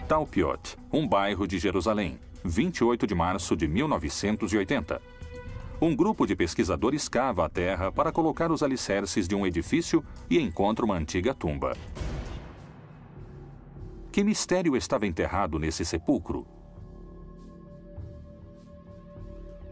Talpiot, 0.08 0.78
um 0.90 1.06
bairro 1.06 1.46
de 1.46 1.60
Jerusalém, 1.60 2.18
28 2.46 3.06
de 3.06 3.14
março 3.14 3.54
de 3.54 3.68
1980. 3.68 5.02
Um 5.82 5.94
grupo 5.94 6.26
de 6.26 6.38
pesquisadores 6.38 7.10
cava 7.10 7.46
a 7.46 7.50
terra 7.50 7.92
para 7.92 8.14
colocar 8.14 8.50
os 8.50 8.64
alicerces 8.64 9.28
de 9.28 9.36
um 9.36 9.46
edifício 9.46 10.02
e 10.30 10.40
encontra 10.40 10.86
uma 10.86 10.96
antiga 10.96 11.34
tumba. 11.34 11.76
Que 14.10 14.24
mistério 14.24 14.78
estava 14.78 15.06
enterrado 15.06 15.60
nesse 15.60 15.84
sepulcro? 15.84 16.48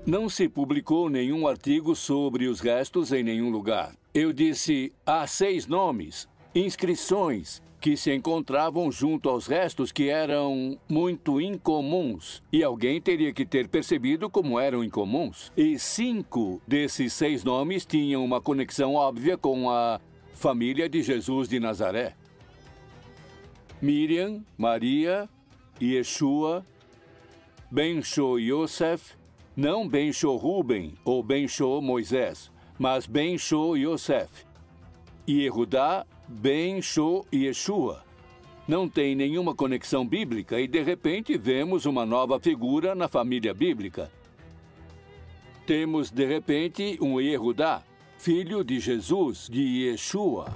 Não 0.05 0.29
se 0.29 0.47
publicou 0.47 1.09
nenhum 1.09 1.47
artigo 1.47 1.95
sobre 1.95 2.45
os 2.45 2.59
restos 2.59 3.11
em 3.11 3.23
nenhum 3.23 3.49
lugar. 3.49 3.95
Eu 4.13 4.31
disse: 4.31 4.93
há 5.03 5.25
seis 5.25 5.65
nomes, 5.65 6.29
inscrições 6.53 7.59
que 7.81 7.97
se 7.97 8.13
encontravam 8.13 8.91
junto 8.91 9.27
aos 9.27 9.47
restos 9.47 9.91
que 9.91 10.07
eram 10.07 10.77
muito 10.87 11.41
incomuns. 11.41 12.43
E 12.53 12.63
alguém 12.63 13.01
teria 13.01 13.33
que 13.33 13.47
ter 13.47 13.67
percebido 13.67 14.29
como 14.29 14.59
eram 14.59 14.83
incomuns. 14.83 15.51
E 15.57 15.79
cinco 15.79 16.61
desses 16.67 17.11
seis 17.11 17.43
nomes 17.43 17.83
tinham 17.83 18.23
uma 18.23 18.39
conexão 18.39 18.93
óbvia 18.93 19.35
com 19.35 19.71
a 19.71 19.99
família 20.33 20.87
de 20.87 21.01
Jesus 21.01 21.49
de 21.49 21.59
Nazaré. 21.59 22.15
Miriam, 23.81 24.43
Maria, 24.55 25.27
Yeshua, 25.81 26.63
Ben-Sho 27.71 28.37
Yosef, 28.37 29.15
não 29.55 29.87
Ben-Sho 29.87 30.35
Ruben 30.35 30.95
ou 31.05 31.23
Ben-Sho 31.23 31.81
Moisés, 31.81 32.51
mas 32.77 33.07
Ben-Sho 33.07 33.77
Yosef. 33.77 34.45
E 35.25 35.43
Yehudá, 35.43 36.05
Ben-Sho 36.27 37.25
Yeshua. 37.33 38.03
Não 38.67 38.89
tem 38.89 39.15
nenhuma 39.15 39.55
conexão 39.55 40.05
bíblica 40.05 40.59
e, 40.59 40.67
de 40.67 40.81
repente, 40.81 41.37
vemos 41.37 41.85
uma 41.85 42.05
nova 42.05 42.39
figura 42.39 42.93
na 42.93 43.07
família 43.07 43.53
bíblica. 43.53 44.11
Temos, 45.65 46.11
de 46.11 46.25
repente, 46.25 46.97
um 47.01 47.21
Yehudá, 47.21 47.81
filho 48.17 48.63
de 48.63 48.79
Jesus, 48.79 49.47
de 49.49 49.61
Yeshua. 49.61 50.53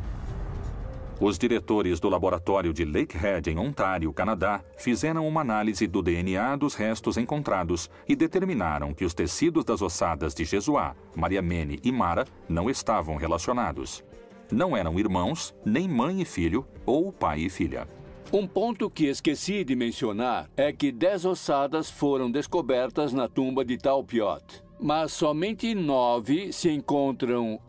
Os 1.21 1.37
diretores 1.37 1.99
do 1.99 2.07
laboratório 2.07 2.71
de 2.71 2.85
Lakehead, 2.85 3.49
em 3.49 3.57
Ontário, 3.57 4.13
Canadá, 4.13 4.63
fizeram 4.77 5.27
uma 5.27 5.41
análise 5.41 5.85
do 5.85 6.01
DNA 6.01 6.55
dos 6.55 6.75
restos 6.75 7.17
encontrados 7.17 7.89
e 8.07 8.15
determinaram 8.15 8.93
que 8.93 9.03
os 9.03 9.13
tecidos 9.13 9.65
das 9.65 9.81
ossadas 9.81 10.33
de 10.33 10.45
Jesuá, 10.45 10.95
Maria 11.13 11.41
Mene 11.41 11.77
e 11.83 11.91
Mara 11.91 12.25
não 12.47 12.69
estavam 12.69 13.17
relacionados. 13.17 14.01
Não 14.49 14.77
eram 14.77 14.97
irmãos, 14.97 15.53
nem 15.65 15.89
mãe 15.89 16.21
e 16.21 16.25
filho, 16.25 16.65
ou 16.85 17.11
pai 17.11 17.41
e 17.41 17.49
filha. 17.49 17.85
Um 18.31 18.47
ponto 18.47 18.89
que 18.89 19.07
esqueci 19.07 19.65
de 19.65 19.75
mencionar 19.75 20.49
é 20.55 20.71
que 20.71 20.89
dez 20.89 21.25
ossadas 21.25 21.89
foram 21.89 22.31
descobertas 22.31 23.11
na 23.11 23.27
tumba 23.27 23.65
de 23.65 23.77
Talpiot, 23.77 24.63
mas 24.79 25.11
somente 25.11 25.75
nove 25.75 26.53
se 26.53 26.69
encontram 26.69 27.59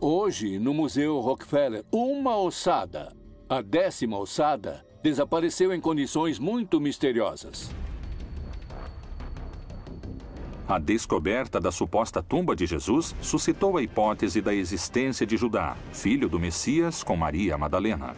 Hoje, 0.00 0.58
no 0.58 0.74
Museu 0.74 1.20
Rockefeller, 1.20 1.82
uma 1.90 2.36
ossada, 2.36 3.16
a 3.48 3.62
décima 3.62 4.18
ossada, 4.18 4.84
desapareceu 5.02 5.72
em 5.72 5.80
condições 5.80 6.38
muito 6.38 6.78
misteriosas. 6.78 7.70
A 10.68 10.78
descoberta 10.78 11.58
da 11.58 11.72
suposta 11.72 12.22
tumba 12.22 12.54
de 12.54 12.66
Jesus 12.66 13.14
suscitou 13.22 13.78
a 13.78 13.82
hipótese 13.82 14.42
da 14.42 14.54
existência 14.54 15.26
de 15.26 15.36
Judá, 15.36 15.76
filho 15.92 16.28
do 16.28 16.38
Messias, 16.38 17.02
com 17.02 17.16
Maria 17.16 17.56
Madalena. 17.56 18.14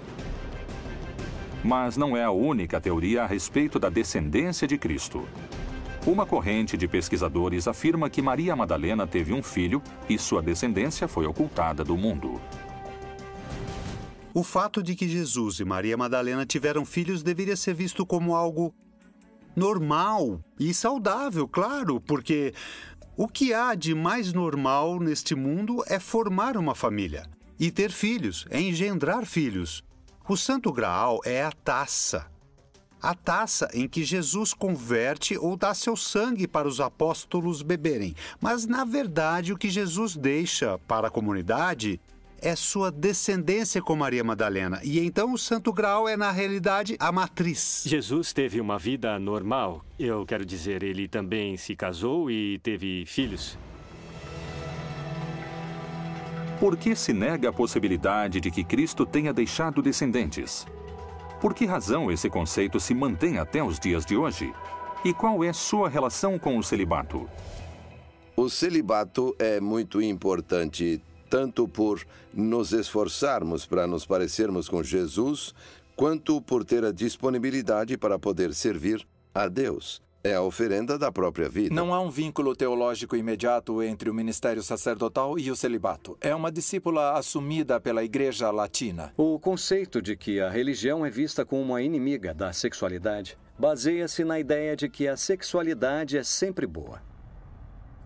Mas 1.63 1.97
não 1.97 2.17
é 2.17 2.25
a 2.25 2.31
única 2.33 2.81
teoria 2.81 3.23
a 3.23 3.27
respeito 3.27 3.79
da 3.79 3.89
descendência 3.89 4.67
de 4.67 4.77
Cristo. 4.77 5.29
Uma 6.09 6.25
corrente 6.25 6.75
de 6.75 6.89
pesquisadores 6.89 7.69
afirma 7.69 8.09
que 8.09 8.23
Maria 8.23 8.57
Madalena 8.57 9.07
teve 9.07 9.35
um 9.35 9.43
filho 9.43 9.83
e 10.09 10.19
sua 10.19 10.41
descendência 10.41 11.07
foi 11.07 11.27
ocultada 11.27 11.85
do 11.85 11.99
mundo. 11.99 12.41
O 14.33 14.43
fato 14.43 14.83
de 14.83 14.95
que 14.95 15.07
Jesus 15.07 15.61
e 15.61 15.67
Maria 15.67 15.99
Madalena 15.99 16.47
tiveram 16.47 16.87
filhos 16.87 17.23
deveria 17.23 17.55
ser 17.57 17.75
visto 17.75 18.07
como 18.07 18.35
algo 18.35 18.75
normal 19.55 20.41
e 20.59 20.73
saudável, 20.73 21.47
claro, 21.47 22.01
porque 22.01 22.55
o 23.15 23.29
que 23.29 23.53
há 23.53 23.75
de 23.75 23.95
mais 23.95 24.33
normal 24.33 24.99
neste 24.99 25.35
mundo 25.35 25.85
é 25.89 26.01
formar 26.01 26.57
uma 26.57 26.75
família 26.75 27.29
e 27.61 27.71
ter 27.71 27.93
filhos, 27.93 28.47
é 28.49 28.59
engendrar 28.59 29.27
filhos. 29.27 29.85
O 30.27 30.39
Santo 30.39 30.73
Graal 30.73 31.21
é 31.27 31.45
a 31.45 31.53
taça. 31.53 32.38
A 33.03 33.15
taça 33.15 33.69
em 33.73 33.89
que 33.89 34.05
Jesus 34.05 34.53
converte 34.53 35.37
ou 35.39 35.57
dá 35.57 35.73
seu 35.75 35.97
sangue 35.97 36.47
para 36.47 36.67
os 36.67 36.81
apóstolos 36.81 37.63
beberem. 37.63 38.15
Mas, 38.41 38.67
na 38.67 38.85
verdade, 38.85 39.53
o 39.53 39.59
que 39.59 39.71
Jesus 39.71 40.17
deixa 40.17 40.79
para 40.87 41.09
a 41.09 41.11
comunidade 41.11 42.01
é 42.41 42.55
sua 42.55 42.91
descendência 42.91 43.83
com 43.83 43.97
Maria 43.97 44.23
Madalena. 44.23 44.81
E 44.83 44.99
então 45.01 45.33
o 45.33 45.39
Santo 45.39 45.73
Graal 45.73 46.09
é, 46.09 46.17
na 46.17 46.31
realidade, 46.31 46.97
a 46.99 47.11
matriz. 47.11 47.83
Jesus 47.87 48.33
teve 48.33 48.61
uma 48.61 48.79
vida 48.79 49.19
normal. 49.19 49.85
Eu 49.99 50.25
quero 50.25 50.45
dizer, 50.45 50.83
ele 50.83 51.09
também 51.09 51.57
se 51.57 51.75
casou 51.75 52.31
e 52.31 52.59
teve 52.59 53.05
filhos. 53.07 53.59
Por 56.61 56.77
que 56.77 56.97
se 56.97 57.13
nega 57.13 57.51
a 57.51 57.53
possibilidade 57.53 58.41
de 58.41 58.51
que 58.51 58.65
Cristo 58.65 59.07
tenha 59.07 59.33
deixado 59.33 59.81
descendentes? 59.81 60.67
Por 61.41 61.55
que 61.55 61.65
razão 61.65 62.11
esse 62.11 62.29
conceito 62.29 62.81
se 62.81 62.93
mantém 62.93 63.39
até 63.39 63.63
os 63.63 63.79
dias 63.79 64.05
de 64.05 64.17
hoje? 64.17 64.53
E 65.05 65.15
qual 65.15 65.45
é 65.45 65.53
sua 65.53 65.89
relação 65.89 66.37
com 66.37 66.59
o 66.59 66.63
celibato? 66.63 67.31
O 68.37 68.49
celibato 68.49 69.37
é 69.39 69.61
muito 69.61 70.03
importante 70.03 71.01
tanto 71.31 71.69
por 71.69 72.05
nos 72.35 72.73
esforçarmos 72.73 73.67
para 73.67 73.87
nos 73.87 74.05
parecermos 74.05 74.69
com 74.69 74.83
Jesus, 74.83 75.55
quanto 75.95 76.41
por 76.41 76.65
ter 76.65 76.85
a 76.85 76.91
disponibilidade 76.91 77.97
para 77.97 78.19
poder 78.19 78.53
servir 78.53 79.07
a 79.33 79.47
Deus. 79.47 80.03
É 80.23 80.35
a 80.35 80.43
oferenda 80.43 80.99
da 80.99 81.13
própria 81.13 81.49
vida. 81.49 81.73
Não 81.73 81.95
há 81.95 82.01
um 82.01 82.11
vínculo 82.11 82.55
teológico 82.55 83.15
imediato 83.15 83.81
entre 83.83 84.11
o 84.11 84.15
ministério 84.15 84.63
sacerdotal 84.63 85.39
e 85.39 85.49
o 85.49 85.55
celibato. 85.55 86.19
É 86.21 86.35
uma 86.35 86.51
discípula 86.51 87.13
assumida 87.17 87.81
pela 87.81 88.03
Igreja 88.03 88.51
Latina. 88.51 89.13
O 89.17 89.39
conceito 89.39 90.03
de 90.03 90.17
que 90.17 90.41
a 90.41 90.51
religião 90.51 91.07
é 91.07 91.11
vista 91.11 91.45
como 91.45 91.63
uma 91.63 91.83
inimiga 91.83 92.35
da 92.35 92.53
sexualidade 92.53 93.39
baseia-se 93.57 94.25
na 94.25 94.41
ideia 94.41 94.77
de 94.77 94.89
que 94.89 95.07
a 95.07 95.17
sexualidade 95.17 96.19
é 96.19 96.25
sempre 96.25 96.67
boa. 96.67 97.01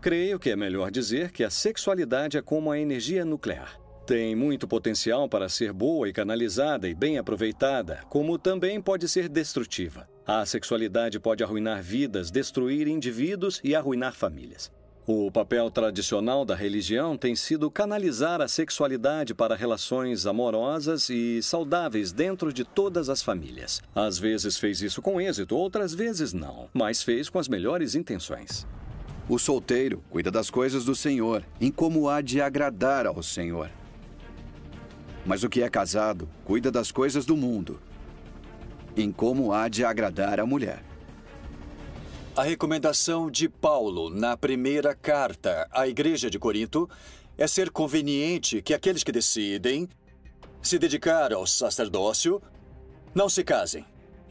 Creio 0.00 0.38
que 0.38 0.50
é 0.50 0.57
melhor 0.57 0.90
dizer 0.90 1.31
que 1.31 1.45
a 1.45 1.50
sexualidade 1.50 2.37
é 2.37 2.42
como 2.42 2.71
a 2.71 2.78
energia 2.78 3.25
nuclear. 3.25 3.78
Tem 4.07 4.35
muito 4.35 4.66
potencial 4.66 5.28
para 5.28 5.49
ser 5.49 5.73
boa 5.73 6.09
e 6.09 6.12
canalizada 6.12 6.88
e 6.88 6.95
bem 6.95 7.19
aproveitada, 7.19 8.00
como 8.09 8.37
também 8.37 8.81
pode 8.81 9.09
ser 9.09 9.28
destrutiva. 9.28 10.09
A 10.26 10.46
sexualidade 10.46 11.18
pode 11.18 11.42
arruinar 11.42 11.82
vidas, 11.82 12.30
destruir 12.30 12.86
indivíduos 12.86 13.60
e 13.64 13.74
arruinar 13.74 14.14
famílias. 14.14 14.70
O 15.04 15.32
papel 15.32 15.68
tradicional 15.68 16.44
da 16.44 16.54
religião 16.54 17.18
tem 17.18 17.34
sido 17.34 17.68
canalizar 17.68 18.40
a 18.40 18.46
sexualidade 18.46 19.34
para 19.34 19.56
relações 19.56 20.24
amorosas 20.24 21.10
e 21.10 21.42
saudáveis 21.42 22.12
dentro 22.12 22.52
de 22.52 22.64
todas 22.64 23.08
as 23.08 23.20
famílias. 23.20 23.82
Às 23.96 24.16
vezes 24.16 24.56
fez 24.56 24.80
isso 24.80 25.02
com 25.02 25.20
êxito, 25.20 25.56
outras 25.56 25.92
vezes 25.92 26.32
não, 26.32 26.68
mas 26.72 27.02
fez 27.02 27.28
com 27.28 27.40
as 27.40 27.48
melhores 27.48 27.96
intenções. 27.96 28.64
O 29.28 29.40
solteiro 29.40 30.04
cuida 30.08 30.30
das 30.30 30.50
coisas 30.50 30.85
do 30.85 30.94
Senhor, 30.94 31.44
em 31.61 31.72
como 31.72 32.08
há 32.08 32.20
de 32.20 32.40
agradar 32.40 33.04
ao 33.04 33.20
Senhor. 33.24 33.70
Mas 35.26 35.42
o 35.42 35.48
que 35.48 35.62
é 35.62 35.68
casado 35.68 36.28
cuida 36.44 36.70
das 36.70 36.92
coisas 36.92 37.26
do 37.26 37.37
mundo, 37.37 37.80
em 38.96 39.11
como 39.11 39.52
há 39.52 39.68
de 39.68 39.85
agradar 39.85 40.40
a 40.40 40.46
mulher. 40.46 40.83
A 42.35 42.42
recomendação 42.42 43.31
de 43.31 43.48
Paulo 43.48 44.09
na 44.09 44.37
primeira 44.37 44.94
carta 44.94 45.68
à 45.70 45.87
Igreja 45.87 46.31
de 46.31 46.38
Corinto 46.38 46.88
é 47.37 47.46
ser 47.46 47.70
conveniente 47.70 48.62
que 48.62 48.72
aqueles 48.72 49.02
que 49.05 49.12
decidem 49.12 49.88
se 50.62 50.78
dedicar 50.78 51.33
ao 51.33 51.46
sacerdócio 51.46 52.40
não 53.14 53.28
se 53.28 53.44
casem, 53.44 53.85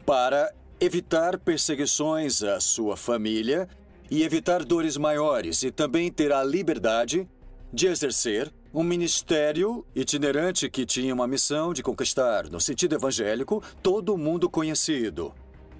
para 0.04 0.52
evitar 0.80 1.38
perseguições 1.38 2.42
à 2.42 2.58
sua 2.58 2.96
família 2.96 3.68
e 4.10 4.24
evitar 4.24 4.64
dores 4.64 4.96
maiores, 4.96 5.62
e 5.62 5.70
também 5.70 6.10
ter 6.10 6.32
a 6.32 6.42
liberdade 6.42 7.28
de 7.72 7.86
exercer 7.86 8.52
um 8.74 8.82
ministério 8.82 9.84
itinerante 9.94 10.70
que 10.70 10.86
tinha 10.86 11.12
uma 11.12 11.26
missão 11.26 11.74
de 11.74 11.82
conquistar, 11.82 12.48
no 12.48 12.58
sentido 12.58 12.94
evangélico, 12.94 13.62
todo 13.82 14.14
o 14.14 14.18
mundo 14.18 14.48
conhecido. 14.48 15.34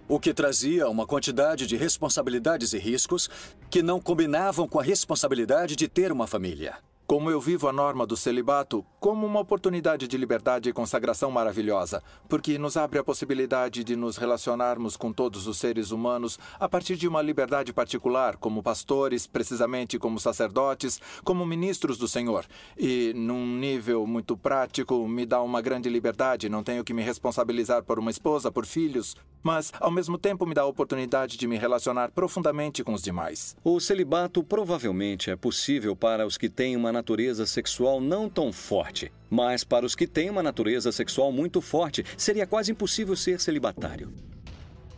O 0.06 0.20
que 0.20 0.34
trazia 0.34 0.88
uma 0.88 1.06
quantidade 1.06 1.66
de 1.66 1.74
responsabilidades 1.74 2.74
e 2.74 2.78
riscos 2.78 3.30
que 3.70 3.82
não 3.82 3.98
combinavam 3.98 4.68
com 4.68 4.78
a 4.78 4.82
responsabilidade 4.82 5.74
de 5.74 5.88
ter 5.88 6.12
uma 6.12 6.26
família. 6.26 6.76
Como 7.06 7.30
eu 7.30 7.40
vivo 7.40 7.66
a 7.66 7.72
norma 7.72 8.06
do 8.06 8.16
celibato 8.16 8.84
como 9.02 9.26
uma 9.26 9.40
oportunidade 9.40 10.06
de 10.06 10.16
liberdade 10.16 10.68
e 10.68 10.72
consagração 10.72 11.28
maravilhosa, 11.28 12.00
porque 12.28 12.56
nos 12.56 12.76
abre 12.76 13.00
a 13.00 13.04
possibilidade 13.04 13.82
de 13.82 13.96
nos 13.96 14.16
relacionarmos 14.16 14.96
com 14.96 15.12
todos 15.12 15.48
os 15.48 15.58
seres 15.58 15.90
humanos 15.90 16.38
a 16.60 16.68
partir 16.68 16.94
de 16.94 17.08
uma 17.08 17.20
liberdade 17.20 17.72
particular, 17.72 18.36
como 18.36 18.62
pastores, 18.62 19.26
precisamente 19.26 19.98
como 19.98 20.20
sacerdotes, 20.20 21.00
como 21.24 21.44
ministros 21.44 21.98
do 21.98 22.06
Senhor. 22.06 22.46
E, 22.78 23.12
num 23.16 23.44
nível 23.58 24.06
muito 24.06 24.36
prático, 24.36 25.08
me 25.08 25.26
dá 25.26 25.42
uma 25.42 25.60
grande 25.60 25.88
liberdade, 25.88 26.48
não 26.48 26.62
tenho 26.62 26.84
que 26.84 26.94
me 26.94 27.02
responsabilizar 27.02 27.82
por 27.82 27.98
uma 27.98 28.10
esposa, 28.12 28.52
por 28.52 28.64
filhos, 28.64 29.16
mas, 29.42 29.72
ao 29.80 29.90
mesmo 29.90 30.16
tempo, 30.16 30.46
me 30.46 30.54
dá 30.54 30.62
a 30.62 30.66
oportunidade 30.66 31.36
de 31.36 31.48
me 31.48 31.58
relacionar 31.58 32.12
profundamente 32.12 32.84
com 32.84 32.92
os 32.92 33.02
demais. 33.02 33.56
O 33.64 33.80
celibato 33.80 34.44
provavelmente 34.44 35.28
é 35.28 35.34
possível 35.34 35.96
para 35.96 36.24
os 36.24 36.38
que 36.38 36.48
têm 36.48 36.76
uma 36.76 36.92
natureza 36.92 37.44
sexual 37.44 38.00
não 38.00 38.28
tão 38.28 38.52
forte. 38.52 38.91
Mas 39.30 39.64
para 39.64 39.86
os 39.86 39.94
que 39.94 40.06
têm 40.06 40.30
uma 40.30 40.42
natureza 40.42 40.92
sexual 40.92 41.32
muito 41.32 41.60
forte, 41.60 42.04
seria 42.16 42.46
quase 42.46 42.72
impossível 42.72 43.16
ser 43.16 43.40
celibatário. 43.40 44.12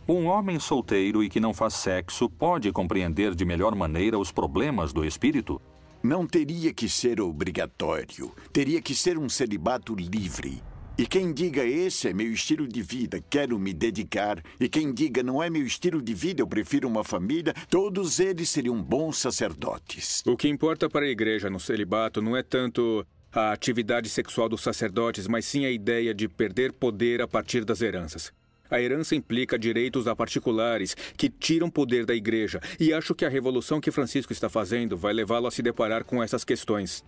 Um 0.07 0.27
homem 0.27 0.59
solteiro 0.59 1.23
e 1.23 1.29
que 1.29 1.39
não 1.39 1.53
faz 1.53 1.73
sexo 1.73 2.29
pode 2.29 2.71
compreender 2.71 3.33
de 3.33 3.43
melhor 3.43 3.73
maneira 3.73 4.19
os 4.19 4.31
problemas 4.31 4.93
do 4.93 5.03
espírito? 5.03 5.59
Não 6.03 6.27
teria 6.27 6.71
que 6.71 6.87
ser 6.87 7.19
obrigatório. 7.19 8.31
Teria 8.53 8.79
que 8.79 8.93
ser 8.93 9.17
um 9.17 9.27
celibato 9.27 9.95
livre. 9.95 10.61
E 10.97 11.05
quem 11.05 11.33
diga 11.33 11.65
esse 11.65 12.07
é 12.07 12.13
meu 12.13 12.31
estilo 12.31 12.65
de 12.65 12.81
vida, 12.81 13.21
quero 13.29 13.59
me 13.59 13.73
dedicar, 13.73 14.41
e 14.57 14.69
quem 14.69 14.93
diga 14.93 15.21
não 15.21 15.43
é 15.43 15.49
meu 15.49 15.65
estilo 15.65 16.01
de 16.01 16.13
vida, 16.13 16.41
eu 16.41 16.47
prefiro 16.47 16.87
uma 16.87 17.03
família, 17.03 17.53
todos 17.69 18.17
eles 18.17 18.49
seriam 18.49 18.81
bons 18.81 19.17
sacerdotes. 19.17 20.23
O 20.25 20.37
que 20.37 20.47
importa 20.47 20.89
para 20.89 21.05
a 21.05 21.09
igreja 21.09 21.49
no 21.49 21.59
celibato 21.59 22.21
não 22.21 22.37
é 22.37 22.41
tanto 22.41 23.05
a 23.35 23.51
atividade 23.51 24.07
sexual 24.07 24.47
dos 24.47 24.61
sacerdotes, 24.61 25.27
mas 25.27 25.43
sim 25.43 25.65
a 25.65 25.69
ideia 25.69 26.13
de 26.13 26.29
perder 26.29 26.71
poder 26.71 27.21
a 27.21 27.27
partir 27.27 27.65
das 27.65 27.81
heranças. 27.81 28.31
A 28.71 28.81
herança 28.81 29.13
implica 29.13 29.59
direitos 29.59 30.07
a 30.07 30.15
particulares 30.15 30.95
que 31.17 31.29
tiram 31.29 31.69
poder 31.69 32.05
da 32.05 32.15
igreja, 32.15 32.61
e 32.79 32.93
acho 32.93 33.13
que 33.13 33.25
a 33.25 33.29
revolução 33.29 33.81
que 33.81 33.91
Francisco 33.91 34.31
está 34.31 34.49
fazendo 34.49 34.97
vai 34.97 35.13
levá-lo 35.13 35.47
a 35.47 35.51
se 35.51 35.61
deparar 35.61 36.05
com 36.05 36.23
essas 36.23 36.45
questões 36.45 37.03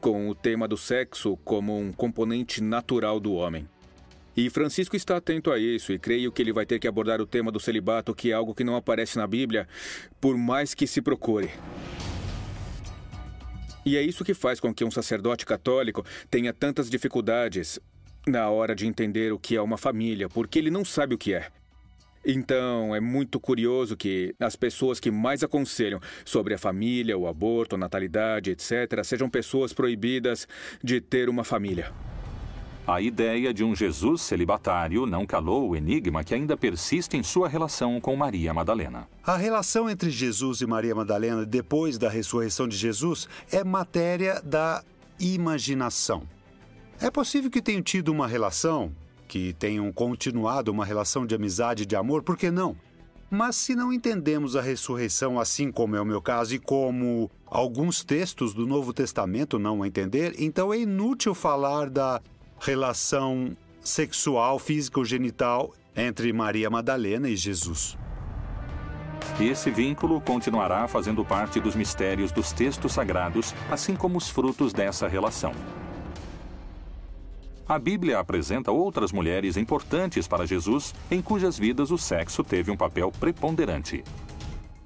com 0.00 0.30
o 0.30 0.34
tema 0.34 0.66
do 0.66 0.78
sexo 0.78 1.36
como 1.44 1.78
um 1.78 1.92
componente 1.92 2.62
natural 2.62 3.20
do 3.20 3.34
homem. 3.34 3.68
E 4.34 4.48
Francisco 4.48 4.96
está 4.96 5.18
atento 5.18 5.52
a 5.52 5.58
isso, 5.58 5.92
e 5.92 5.98
creio 5.98 6.32
que 6.32 6.40
ele 6.40 6.54
vai 6.54 6.64
ter 6.64 6.78
que 6.78 6.88
abordar 6.88 7.20
o 7.20 7.26
tema 7.26 7.52
do 7.52 7.60
celibato, 7.60 8.14
que 8.14 8.30
é 8.30 8.34
algo 8.34 8.54
que 8.54 8.64
não 8.64 8.76
aparece 8.76 9.18
na 9.18 9.26
Bíblia, 9.26 9.68
por 10.18 10.38
mais 10.38 10.72
que 10.72 10.86
se 10.86 11.02
procure. 11.02 11.50
E 13.84 13.96
é 13.96 14.02
isso 14.02 14.24
que 14.24 14.34
faz 14.34 14.60
com 14.60 14.74
que 14.74 14.84
um 14.84 14.90
sacerdote 14.90 15.46
católico 15.46 16.04
tenha 16.30 16.52
tantas 16.52 16.90
dificuldades 16.90 17.78
na 18.26 18.48
hora 18.50 18.74
de 18.74 18.86
entender 18.86 19.32
o 19.32 19.38
que 19.38 19.56
é 19.56 19.62
uma 19.62 19.78
família, 19.78 20.28
porque 20.28 20.58
ele 20.58 20.70
não 20.70 20.84
sabe 20.84 21.14
o 21.14 21.18
que 21.18 21.32
é. 21.32 21.48
Então, 22.24 22.94
é 22.94 23.00
muito 23.00 23.40
curioso 23.40 23.96
que 23.96 24.34
as 24.38 24.54
pessoas 24.54 25.00
que 25.00 25.10
mais 25.10 25.42
aconselham 25.42 26.00
sobre 26.24 26.52
a 26.52 26.58
família, 26.58 27.16
o 27.16 27.26
aborto, 27.26 27.76
a 27.76 27.78
natalidade, 27.78 28.50
etc., 28.50 29.02
sejam 29.02 29.30
pessoas 29.30 29.72
proibidas 29.72 30.46
de 30.84 31.00
ter 31.00 31.30
uma 31.30 31.44
família. 31.44 31.90
A 32.90 33.00
ideia 33.00 33.54
de 33.54 33.62
um 33.62 33.72
Jesus 33.72 34.20
celibatário 34.20 35.06
não 35.06 35.24
calou 35.24 35.70
o 35.70 35.76
enigma 35.76 36.24
que 36.24 36.34
ainda 36.34 36.56
persiste 36.56 37.16
em 37.16 37.22
sua 37.22 37.48
relação 37.48 38.00
com 38.00 38.16
Maria 38.16 38.52
Madalena. 38.52 39.08
A 39.22 39.36
relação 39.36 39.88
entre 39.88 40.10
Jesus 40.10 40.60
e 40.60 40.66
Maria 40.66 40.92
Madalena 40.92 41.46
depois 41.46 41.96
da 41.96 42.08
ressurreição 42.08 42.66
de 42.66 42.76
Jesus 42.76 43.28
é 43.52 43.62
matéria 43.62 44.42
da 44.42 44.82
imaginação. 45.20 46.24
É 47.00 47.08
possível 47.12 47.48
que 47.48 47.62
tenham 47.62 47.80
tido 47.80 48.08
uma 48.08 48.26
relação 48.26 48.90
que 49.28 49.52
tenham 49.52 49.92
continuado 49.92 50.72
uma 50.72 50.84
relação 50.84 51.24
de 51.24 51.32
amizade 51.32 51.84
e 51.84 51.86
de 51.86 51.94
amor, 51.94 52.24
por 52.24 52.36
que 52.36 52.50
não? 52.50 52.74
Mas 53.30 53.54
se 53.54 53.76
não 53.76 53.92
entendemos 53.92 54.56
a 54.56 54.60
ressurreição 54.60 55.38
assim 55.38 55.70
como 55.70 55.94
é 55.94 56.00
o 56.00 56.04
meu 56.04 56.20
caso 56.20 56.56
e 56.56 56.58
como 56.58 57.30
alguns 57.46 58.02
textos 58.02 58.52
do 58.52 58.66
Novo 58.66 58.92
Testamento 58.92 59.60
não 59.60 59.86
entender, 59.86 60.34
então 60.40 60.74
é 60.74 60.80
inútil 60.80 61.36
falar 61.36 61.88
da 61.88 62.20
relação 62.60 63.56
sexual, 63.80 64.58
físico-genital 64.58 65.72
entre 65.96 66.32
Maria 66.32 66.68
Madalena 66.68 67.28
e 67.28 67.36
Jesus. 67.36 67.96
E 69.40 69.48
esse 69.48 69.70
vínculo 69.70 70.20
continuará 70.20 70.86
fazendo 70.86 71.24
parte 71.24 71.58
dos 71.58 71.74
mistérios 71.74 72.30
dos 72.30 72.52
textos 72.52 72.92
sagrados, 72.92 73.54
assim 73.70 73.96
como 73.96 74.18
os 74.18 74.28
frutos 74.28 74.72
dessa 74.72 75.08
relação. 75.08 75.52
A 77.66 77.78
Bíblia 77.78 78.18
apresenta 78.18 78.70
outras 78.70 79.12
mulheres 79.12 79.56
importantes 79.56 80.26
para 80.26 80.46
Jesus, 80.46 80.94
em 81.10 81.22
cujas 81.22 81.58
vidas 81.58 81.90
o 81.90 81.96
sexo 81.96 82.42
teve 82.42 82.70
um 82.70 82.76
papel 82.76 83.12
preponderante. 83.12 84.04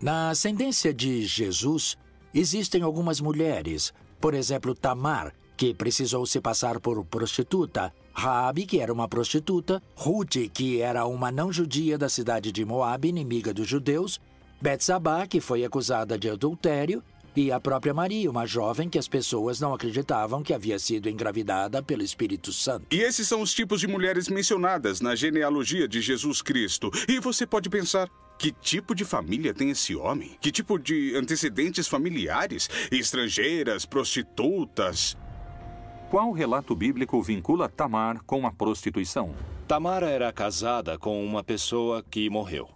Na 0.00 0.30
ascendência 0.30 0.92
de 0.92 1.22
Jesus, 1.22 1.96
existem 2.32 2.82
algumas 2.82 3.20
mulheres, 3.20 3.92
por 4.20 4.34
exemplo, 4.34 4.74
Tamar, 4.74 5.32
que 5.64 5.72
precisou 5.72 6.26
se 6.26 6.42
passar 6.42 6.78
por 6.78 7.02
prostituta, 7.06 7.90
Raabe, 8.12 8.66
que 8.66 8.80
era 8.80 8.92
uma 8.92 9.08
prostituta, 9.08 9.82
Ruth, 9.96 10.50
que 10.52 10.82
era 10.82 11.06
uma 11.06 11.32
não-judia 11.32 11.96
da 11.96 12.06
cidade 12.06 12.52
de 12.52 12.66
Moabe, 12.66 13.08
inimiga 13.08 13.54
dos 13.54 13.66
judeus, 13.66 14.20
Betsabá, 14.60 15.26
que 15.26 15.40
foi 15.40 15.64
acusada 15.64 16.18
de 16.18 16.28
adultério, 16.28 17.02
e 17.34 17.50
a 17.50 17.58
própria 17.58 17.94
Maria, 17.94 18.30
uma 18.30 18.46
jovem 18.46 18.90
que 18.90 18.98
as 18.98 19.08
pessoas 19.08 19.58
não 19.58 19.72
acreditavam 19.72 20.42
que 20.42 20.52
havia 20.52 20.78
sido 20.78 21.08
engravidada 21.08 21.82
pelo 21.82 22.02
Espírito 22.02 22.52
Santo. 22.52 22.86
E 22.90 23.00
esses 23.00 23.26
são 23.26 23.40
os 23.40 23.54
tipos 23.54 23.80
de 23.80 23.86
mulheres 23.86 24.28
mencionadas 24.28 25.00
na 25.00 25.14
genealogia 25.14 25.88
de 25.88 26.02
Jesus 26.02 26.42
Cristo. 26.42 26.90
E 27.08 27.18
você 27.18 27.46
pode 27.46 27.70
pensar, 27.70 28.10
que 28.38 28.52
tipo 28.52 28.94
de 28.94 29.04
família 29.04 29.54
tem 29.54 29.70
esse 29.70 29.96
homem? 29.96 30.36
Que 30.42 30.52
tipo 30.52 30.78
de 30.78 31.16
antecedentes 31.16 31.88
familiares? 31.88 32.68
Estrangeiras, 32.90 33.86
prostitutas? 33.86 35.16
Qual 36.10 36.30
relato 36.32 36.76
bíblico 36.76 37.20
vincula 37.22 37.68
Tamar 37.68 38.22
com 38.24 38.46
a 38.46 38.52
prostituição? 38.52 39.34
Tamar 39.66 40.02
era 40.02 40.32
casada 40.32 40.98
com 40.98 41.24
uma 41.24 41.42
pessoa 41.42 42.04
que 42.08 42.28
morreu. 42.30 42.68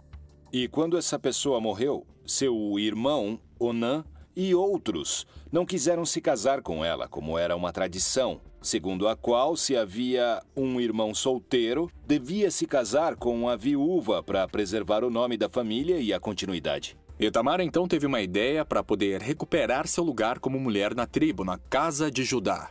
E 0.51 0.67
quando 0.67 0.97
essa 0.97 1.17
pessoa 1.17 1.61
morreu, 1.61 2.05
seu 2.25 2.77
irmão, 2.79 3.39
Onã, 3.59 4.03
e 4.35 4.53
outros 4.55 5.27
não 5.51 5.65
quiseram 5.65 6.05
se 6.05 6.19
casar 6.19 6.61
com 6.61 6.83
ela, 6.83 7.07
como 7.07 7.37
era 7.37 7.55
uma 7.55 7.71
tradição, 7.71 8.41
segundo 8.61 9.07
a 9.07 9.15
qual, 9.15 9.55
se 9.55 9.77
havia 9.77 10.41
um 10.55 10.79
irmão 10.81 11.13
solteiro, 11.13 11.89
devia 12.05 12.49
se 12.49 12.65
casar 12.65 13.15
com 13.15 13.47
a 13.47 13.55
viúva 13.55 14.23
para 14.23 14.47
preservar 14.47 15.03
o 15.03 15.09
nome 15.09 15.37
da 15.37 15.47
família 15.47 15.99
e 15.99 16.11
a 16.11 16.19
continuidade. 16.19 16.97
Itamar 17.19 17.59
então 17.59 17.87
teve 17.87 18.05
uma 18.05 18.21
ideia 18.21 18.63
para 18.63 18.83
poder 18.83 19.21
recuperar 19.21 19.87
seu 19.87 20.03
lugar 20.03 20.39
como 20.39 20.59
mulher 20.59 20.95
na 20.95 21.05
tribo, 21.05 21.43
na 21.43 21.57
casa 21.57 22.09
de 22.09 22.23
Judá, 22.23 22.69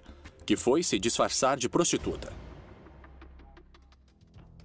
que 0.49 0.57
foi 0.57 0.83
se 0.83 0.99
disfarçar 0.99 1.59
de 1.59 1.69
prostituta. 1.69 2.33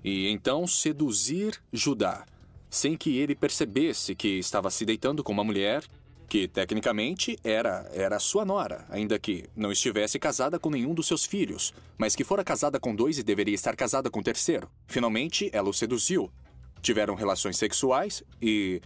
E 0.02 0.30
então 0.30 0.65
seduzir 0.65 1.62
Judá, 1.74 2.26
sem 2.69 2.96
que 2.96 3.17
ele 3.17 3.36
percebesse 3.36 4.15
que 4.15 4.39
estava 4.39 4.72
se 4.72 4.86
deitando 4.86 5.22
com 5.22 5.34
uma 5.34 5.43
mulher 5.43 5.84
que 6.30 6.48
tecnicamente 6.48 7.38
era 7.43 7.86
era 7.91 8.17
sua 8.17 8.46
nora, 8.46 8.86
ainda 8.89 9.19
que 9.19 9.50
não 9.54 9.74
estivesse 9.74 10.17
casada 10.17 10.58
com 10.58 10.69
nenhum 10.69 10.93
dos 10.93 11.06
seus 11.06 11.26
filhos, 11.26 11.74
mas 11.98 12.15
que 12.15 12.24
fora 12.24 12.46
casada 12.46 12.80
com 12.80 12.96
dois 12.96 13.17
e 13.17 13.24
deveria 13.24 13.54
estar 13.54 13.76
casada 13.76 14.10
com 14.10 14.22
o 14.22 14.24
terceiro. 14.24 14.69
Finalmente, 14.88 15.50
ela 15.52 15.67
o 15.69 15.74
seduziu. 15.74 16.32
Tiveram 16.82 17.13
relações 17.13 17.58
sexuais 17.58 18.24
e 18.41 18.82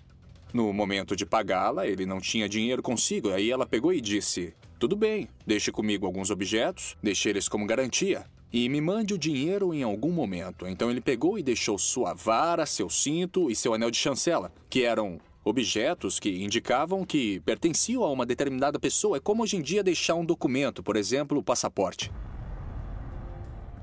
no 0.52 0.74
momento 0.74 1.16
de 1.16 1.28
pagá-la, 1.28 1.86
ele 1.86 2.08
não 2.08 2.20
tinha 2.20 2.50
dinheiro 2.50 2.82
consigo. 2.82 3.30
Aí 3.30 3.52
ela 3.52 3.68
pegou 3.68 3.94
e 3.94 4.02
disse: 4.02 4.56
"Tudo 4.80 4.96
bem, 4.96 5.28
deixe 5.46 5.72
comigo 5.72 6.06
alguns 6.06 6.30
objetos, 6.30 6.96
deixe 7.02 7.30
eles 7.30 7.48
como 7.48 7.66
garantia." 7.66 8.26
E 8.52 8.70
me 8.70 8.80
mande 8.80 9.14
o 9.14 9.18
dinheiro 9.18 9.74
em 9.74 9.84
algum 9.84 10.10
momento. 10.10 10.66
Então 10.68 10.90
ele 10.90 11.02
pegou 11.02 11.38
e 11.38 11.44
deixou 11.44 11.78
sua 11.78 12.14
vara, 12.14 12.66
seu 12.66 12.90
cinto 12.90 13.52
e 13.52 13.56
seu 13.56 13.74
anel 13.74 13.92
de 13.92 13.98
chancela, 13.98 14.54
que 14.70 14.84
eram 14.84 15.20
objetos 15.44 16.20
que 16.20 16.44
indicavam 16.44 17.06
que 17.06 17.40
pertenciam 17.42 18.04
a 18.04 18.12
uma 18.12 18.26
determinada 18.26 18.80
pessoa. 18.80 19.18
É 19.18 19.20
como 19.20 19.44
hoje 19.44 19.58
em 19.58 19.62
dia 19.62 19.84
deixar 19.84 20.16
um 20.16 20.26
documento, 20.26 20.82
por 20.82 20.96
exemplo, 20.96 21.40
o 21.40 21.44
passaporte. 21.44 22.12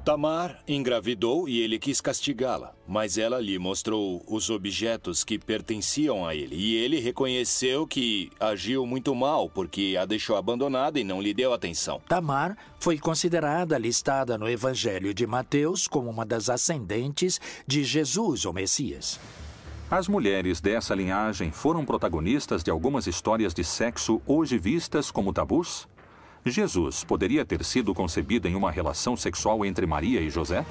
Tamar 0.04 0.62
engravidou 0.68 1.48
e 1.48 1.62
ele 1.62 1.78
quis 1.78 1.98
castigá-la, 1.98 2.74
mas 2.86 3.16
ela 3.16 3.40
lhe 3.40 3.58
mostrou 3.58 4.22
os 4.28 4.50
objetos 4.50 5.24
que 5.24 5.38
pertenciam 5.38 6.26
a 6.26 6.34
ele. 6.34 6.54
E 6.54 6.74
ele 6.74 7.00
reconheceu 7.00 7.86
que 7.86 8.30
agiu 8.38 8.84
muito 8.84 9.14
mal 9.14 9.48
porque 9.48 9.96
a 9.98 10.04
deixou 10.04 10.36
abandonada 10.36 11.00
e 11.00 11.04
não 11.04 11.22
lhe 11.22 11.32
deu 11.32 11.54
atenção. 11.54 12.02
Tamar 12.06 12.54
foi 12.78 12.98
considerada 12.98 13.78
listada 13.78 14.36
no 14.36 14.46
Evangelho 14.46 15.14
de 15.14 15.26
Mateus 15.26 15.88
como 15.88 16.10
uma 16.10 16.26
das 16.26 16.50
ascendentes 16.50 17.40
de 17.66 17.82
Jesus, 17.82 18.44
o 18.44 18.52
Messias. 18.52 19.18
As 19.90 20.06
mulheres 20.06 20.60
dessa 20.60 20.94
linhagem 20.94 21.50
foram 21.50 21.82
protagonistas 21.82 22.62
de 22.62 22.70
algumas 22.70 23.06
histórias 23.06 23.54
de 23.54 23.64
sexo 23.64 24.20
hoje 24.26 24.58
vistas 24.58 25.10
como 25.10 25.32
tabus? 25.32 25.88
Jesus 26.50 27.04
poderia 27.04 27.44
ter 27.44 27.64
sido 27.64 27.94
concebido 27.94 28.46
em 28.46 28.54
uma 28.54 28.70
relação 28.70 29.16
sexual 29.16 29.64
entre 29.64 29.86
Maria 29.86 30.20
e 30.20 30.28
José? 30.28 30.64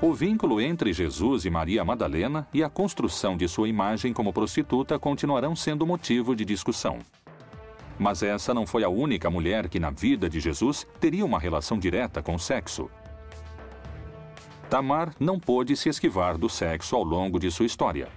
O 0.00 0.14
vínculo 0.14 0.60
entre 0.60 0.92
Jesus 0.92 1.44
e 1.44 1.50
Maria 1.50 1.84
Madalena 1.84 2.46
e 2.54 2.62
a 2.62 2.70
construção 2.70 3.36
de 3.36 3.48
sua 3.48 3.68
imagem 3.68 4.12
como 4.12 4.32
prostituta 4.32 4.96
continuarão 4.96 5.56
sendo 5.56 5.84
motivo 5.84 6.36
de 6.36 6.44
discussão. 6.44 7.00
Mas 7.98 8.22
essa 8.22 8.54
não 8.54 8.64
foi 8.64 8.84
a 8.84 8.88
única 8.88 9.28
mulher 9.28 9.68
que, 9.68 9.80
na 9.80 9.90
vida 9.90 10.30
de 10.30 10.38
Jesus, 10.38 10.86
teria 11.00 11.26
uma 11.26 11.40
relação 11.40 11.76
direta 11.76 12.22
com 12.22 12.36
o 12.36 12.38
sexo. 12.38 12.88
Tamar 14.68 15.14
não 15.18 15.40
pôde 15.40 15.74
se 15.76 15.88
esquivar 15.88 16.36
do 16.36 16.48
sexo 16.48 16.94
ao 16.94 17.02
longo 17.02 17.38
de 17.38 17.50
sua 17.50 17.64
história. 17.64 18.08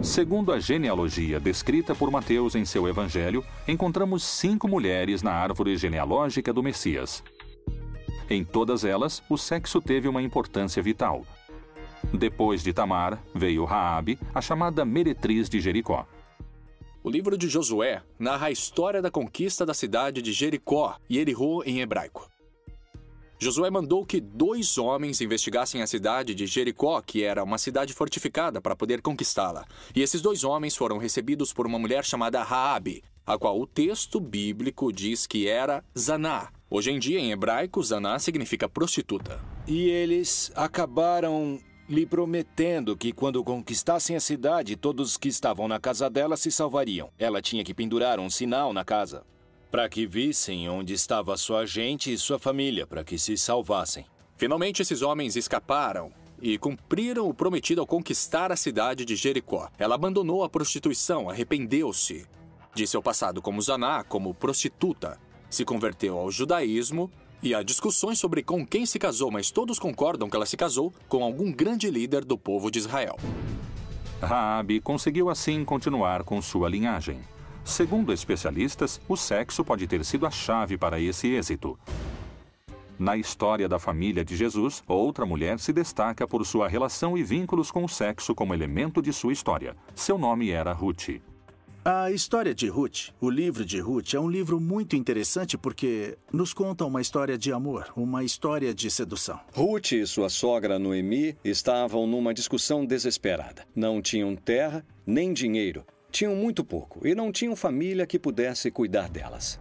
Segundo 0.00 0.50
a 0.50 0.58
genealogia 0.58 1.38
descrita 1.38 1.94
por 1.94 2.10
Mateus 2.10 2.54
em 2.54 2.64
seu 2.64 2.88
evangelho, 2.88 3.44
encontramos 3.68 4.22
cinco 4.22 4.66
mulheres 4.66 5.22
na 5.22 5.32
árvore 5.32 5.76
genealógica 5.76 6.50
do 6.50 6.62
Messias. 6.62 7.22
Em 8.30 8.42
todas 8.42 8.84
elas, 8.86 9.22
o 9.28 9.36
sexo 9.36 9.82
teve 9.82 10.08
uma 10.08 10.22
importância 10.22 10.82
vital. 10.82 11.26
Depois 12.10 12.62
de 12.62 12.72
Tamar, 12.72 13.22
veio 13.34 13.66
Raabe, 13.66 14.18
a 14.34 14.40
chamada 14.40 14.86
meretriz 14.86 15.46
de 15.46 15.60
Jericó. 15.60 16.06
O 17.04 17.10
livro 17.10 17.36
de 17.36 17.48
Josué 17.48 18.00
narra 18.18 18.46
a 18.46 18.50
história 18.50 19.02
da 19.02 19.10
conquista 19.10 19.66
da 19.66 19.74
cidade 19.74 20.22
de 20.22 20.32
Jericó 20.32 20.96
e 21.10 21.18
Erihô 21.18 21.62
em 21.64 21.80
hebraico. 21.80 22.31
Josué 23.42 23.70
mandou 23.70 24.06
que 24.06 24.20
dois 24.20 24.78
homens 24.78 25.20
investigassem 25.20 25.82
a 25.82 25.86
cidade 25.88 26.32
de 26.32 26.46
Jericó, 26.46 27.02
que 27.02 27.24
era 27.24 27.42
uma 27.42 27.58
cidade 27.58 27.92
fortificada 27.92 28.60
para 28.60 28.76
poder 28.76 29.02
conquistá-la. 29.02 29.66
E 29.96 30.00
esses 30.00 30.22
dois 30.22 30.44
homens 30.44 30.76
foram 30.76 30.96
recebidos 30.96 31.52
por 31.52 31.66
uma 31.66 31.76
mulher 31.76 32.04
chamada 32.04 32.40
Raabe, 32.40 33.02
a 33.26 33.36
qual 33.36 33.60
o 33.60 33.66
texto 33.66 34.20
bíblico 34.20 34.92
diz 34.92 35.26
que 35.26 35.48
era 35.48 35.82
Zaná. 35.98 36.52
Hoje 36.70 36.92
em 36.92 37.00
dia, 37.00 37.18
em 37.18 37.32
hebraico, 37.32 37.82
Zaná 37.82 38.16
significa 38.20 38.68
prostituta. 38.68 39.40
E 39.66 39.90
eles 39.90 40.52
acabaram 40.54 41.58
lhe 41.88 42.06
prometendo 42.06 42.96
que 42.96 43.12
quando 43.12 43.42
conquistassem 43.42 44.14
a 44.14 44.20
cidade, 44.20 44.76
todos 44.76 45.16
que 45.16 45.26
estavam 45.26 45.66
na 45.66 45.80
casa 45.80 46.08
dela 46.08 46.36
se 46.36 46.52
salvariam. 46.52 47.10
Ela 47.18 47.42
tinha 47.42 47.64
que 47.64 47.74
pendurar 47.74 48.20
um 48.20 48.30
sinal 48.30 48.72
na 48.72 48.84
casa 48.84 49.24
para 49.72 49.88
que 49.88 50.06
vissem 50.06 50.68
onde 50.68 50.92
estava 50.92 51.34
sua 51.34 51.64
gente 51.64 52.12
e 52.12 52.18
sua 52.18 52.38
família, 52.38 52.86
para 52.86 53.02
que 53.02 53.18
se 53.18 53.38
salvassem. 53.38 54.04
Finalmente, 54.36 54.82
esses 54.82 55.00
homens 55.00 55.34
escaparam 55.34 56.12
e 56.42 56.58
cumpriram 56.58 57.26
o 57.26 57.32
prometido 57.32 57.80
ao 57.80 57.86
conquistar 57.86 58.52
a 58.52 58.56
cidade 58.56 59.06
de 59.06 59.16
Jericó. 59.16 59.70
Ela 59.78 59.94
abandonou 59.94 60.44
a 60.44 60.48
prostituição, 60.48 61.30
arrependeu-se 61.30 62.26
de 62.74 62.86
seu 62.86 63.02
passado 63.02 63.40
como 63.40 63.62
Zaná, 63.62 64.04
como 64.04 64.34
prostituta, 64.34 65.18
se 65.48 65.64
converteu 65.64 66.18
ao 66.18 66.30
judaísmo 66.30 67.10
e 67.42 67.54
há 67.54 67.62
discussões 67.62 68.18
sobre 68.18 68.42
com 68.42 68.66
quem 68.66 68.84
se 68.84 68.98
casou, 68.98 69.30
mas 69.30 69.50
todos 69.50 69.78
concordam 69.78 70.28
que 70.28 70.36
ela 70.36 70.44
se 70.44 70.56
casou 70.56 70.92
com 71.08 71.24
algum 71.24 71.50
grande 71.50 71.90
líder 71.90 72.26
do 72.26 72.36
povo 72.36 72.70
de 72.70 72.78
Israel. 72.78 73.16
Raabe 74.20 74.80
conseguiu 74.80 75.30
assim 75.30 75.64
continuar 75.64 76.24
com 76.24 76.42
sua 76.42 76.68
linhagem. 76.68 77.22
Segundo 77.64 78.12
especialistas, 78.12 79.00
o 79.08 79.16
sexo 79.16 79.64
pode 79.64 79.86
ter 79.86 80.04
sido 80.04 80.26
a 80.26 80.30
chave 80.30 80.76
para 80.76 81.00
esse 81.00 81.28
êxito. 81.28 81.78
Na 82.98 83.16
história 83.16 83.68
da 83.68 83.78
família 83.78 84.24
de 84.24 84.36
Jesus, 84.36 84.82
outra 84.86 85.24
mulher 85.24 85.58
se 85.58 85.72
destaca 85.72 86.26
por 86.26 86.44
sua 86.44 86.68
relação 86.68 87.16
e 87.16 87.22
vínculos 87.22 87.70
com 87.70 87.84
o 87.84 87.88
sexo 87.88 88.34
como 88.34 88.54
elemento 88.54 89.00
de 89.00 89.12
sua 89.12 89.32
história. 89.32 89.76
Seu 89.94 90.18
nome 90.18 90.50
era 90.50 90.72
Ruth. 90.72 91.20
A 91.84 92.12
história 92.12 92.54
de 92.54 92.68
Ruth, 92.68 93.08
o 93.20 93.28
livro 93.28 93.64
de 93.64 93.80
Ruth, 93.80 94.14
é 94.14 94.20
um 94.20 94.30
livro 94.30 94.60
muito 94.60 94.94
interessante 94.94 95.58
porque 95.58 96.16
nos 96.32 96.54
conta 96.54 96.84
uma 96.84 97.00
história 97.00 97.36
de 97.36 97.52
amor, 97.52 97.90
uma 97.96 98.22
história 98.22 98.72
de 98.72 98.88
sedução. 98.88 99.40
Ruth 99.52 99.90
e 99.90 100.06
sua 100.06 100.28
sogra 100.28 100.78
Noemi 100.78 101.36
estavam 101.44 102.06
numa 102.06 102.32
discussão 102.32 102.86
desesperada. 102.86 103.66
Não 103.74 104.00
tinham 104.00 104.36
terra 104.36 104.86
nem 105.04 105.32
dinheiro, 105.32 105.84
tinham 106.12 106.36
muito 106.36 106.62
pouco 106.62 107.06
e 107.06 107.14
não 107.14 107.32
tinham 107.32 107.56
família 107.56 108.06
que 108.06 108.18
pudesse 108.18 108.70
cuidar 108.70 109.08
delas. 109.08 109.58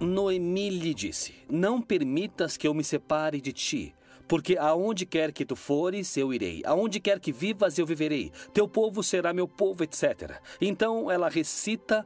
Noemi 0.00 0.70
lhe 0.70 0.92
disse: 0.92 1.34
Não 1.48 1.80
permitas 1.80 2.56
que 2.56 2.66
eu 2.66 2.74
me 2.74 2.82
separe 2.82 3.40
de 3.40 3.52
ti. 3.52 3.94
Porque 4.28 4.56
aonde 4.58 5.06
quer 5.06 5.30
que 5.30 5.44
tu 5.44 5.54
fores, 5.54 6.16
eu 6.16 6.34
irei. 6.34 6.60
Aonde 6.66 6.98
quer 6.98 7.20
que 7.20 7.30
vivas, 7.30 7.78
eu 7.78 7.86
viverei. 7.86 8.32
Teu 8.52 8.66
povo 8.66 9.00
será 9.00 9.32
meu 9.32 9.46
povo, 9.46 9.84
etc. 9.84 10.40
Então 10.60 11.08
ela 11.08 11.28
recita 11.28 12.04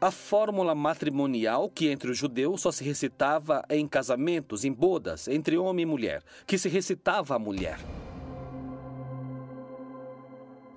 a 0.00 0.12
fórmula 0.12 0.76
matrimonial 0.76 1.68
que 1.68 1.88
entre 1.88 2.10
os 2.10 2.16
judeus 2.16 2.60
só 2.60 2.70
se 2.70 2.84
recitava 2.84 3.64
em 3.68 3.86
casamentos, 3.86 4.64
em 4.64 4.72
bodas, 4.72 5.26
entre 5.26 5.58
homem 5.58 5.82
e 5.82 5.86
mulher, 5.86 6.22
que 6.46 6.56
se 6.56 6.68
recitava 6.68 7.34
a 7.34 7.38
mulher. 7.38 7.78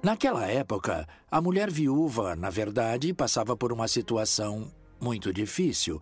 Naquela 0.03 0.45
época, 0.47 1.07
a 1.31 1.41
mulher 1.41 1.71
viúva, 1.71 2.35
na 2.35 2.49
verdade, 2.49 3.13
passava 3.13 3.55
por 3.55 3.71
uma 3.71 3.87
situação 3.87 4.69
muito 4.99 5.31
difícil 5.31 6.01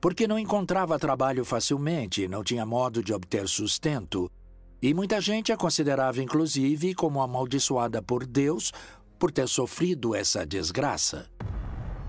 porque 0.00 0.28
não 0.28 0.38
encontrava 0.38 0.98
trabalho 0.98 1.44
facilmente, 1.44 2.28
não 2.28 2.44
tinha 2.44 2.64
modo 2.64 3.02
de 3.02 3.12
obter 3.12 3.48
sustento, 3.48 4.30
e 4.80 4.94
muita 4.94 5.20
gente 5.20 5.50
a 5.50 5.56
considerava, 5.56 6.22
inclusive, 6.22 6.94
como 6.94 7.20
amaldiçoada 7.20 8.00
por 8.00 8.24
Deus 8.24 8.72
por 9.18 9.32
ter 9.32 9.48
sofrido 9.48 10.14
essa 10.14 10.46
desgraça. 10.46 11.28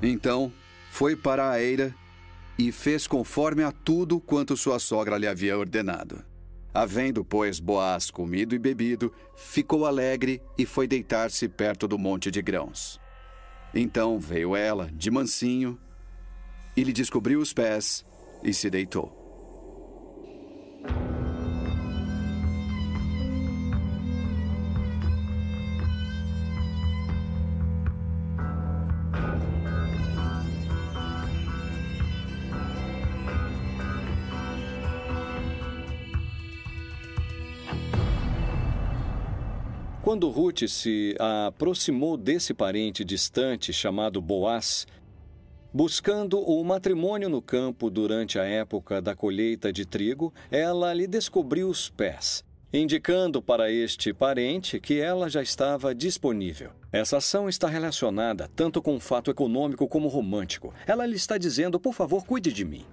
Então, 0.02 0.54
foi 0.92 1.16
para 1.16 1.50
a 1.50 1.62
eira 1.62 1.96
e 2.60 2.72
fez 2.72 3.08
conforme 3.08 3.64
a 3.64 3.72
tudo 3.72 4.20
quanto 4.20 4.56
sua 4.56 4.78
sogra 4.78 5.18
lhe 5.18 5.26
havia 5.26 5.58
ordenado. 5.58 6.24
Havendo, 6.74 7.26
pois, 7.26 7.60
Boaz 7.60 8.12
comido 8.12 8.54
e 8.54 8.60
bebido, 8.60 9.12
ficou 9.36 9.86
alegre 9.86 10.42
e 10.58 10.66
foi 10.66 10.88
deitar-se 10.88 11.48
perto 11.50 11.88
do 11.88 11.98
monte 11.98 12.30
de 12.30 12.42
grãos. 12.42 13.00
Então 13.74 14.20
veio 14.20 14.56
ela, 14.56 14.90
de 14.94 15.10
mansinho, 15.10 15.80
e 16.76 16.84
lhe 16.84 16.94
descobriu 16.94 17.40
os 17.40 17.54
pés 17.54 18.06
e 18.44 18.54
se 18.54 18.70
deitou. 18.70 19.19
Quando 40.10 40.28
Ruth 40.28 40.68
se 40.68 41.16
aproximou 41.20 42.18
desse 42.18 42.52
parente 42.52 43.06
distante 43.06 43.72
chamado 43.72 44.20
Boaz, 44.20 44.88
Buscando 45.72 46.40
o 46.40 46.64
matrimônio 46.64 47.30
no 47.30 47.44
campo 47.44 47.92
durante 47.92 48.40
a 48.40 48.44
época 48.44 49.04
da 49.04 49.16
colheita 49.16 49.72
de 49.72 49.86
trigo, 49.86 50.34
ela 50.50 50.92
lhe 50.96 51.06
descobriu 51.06 51.70
os 51.70 51.92
pés, 51.92 52.44
indicando 52.74 53.40
para 53.40 53.72
este 53.72 54.12
parente 54.12 54.80
que 54.80 55.00
ela 55.00 55.30
já 55.30 55.44
estava 55.44 55.94
disponível. 55.94 56.72
Essa 56.92 57.18
ação 57.18 57.48
está 57.48 57.68
relacionada 57.68 58.50
tanto 58.56 58.82
com 58.82 58.96
o 58.96 59.00
fato 59.00 59.30
econômico 59.30 59.88
como 59.88 60.08
romântico. 60.08 60.74
Ela 60.88 61.06
lhe 61.06 61.18
está 61.18 61.38
dizendo: 61.38 61.80
por 61.80 61.94
favor, 61.94 62.26
cuide 62.26 62.52
de 62.52 62.66
mim. 62.66 62.84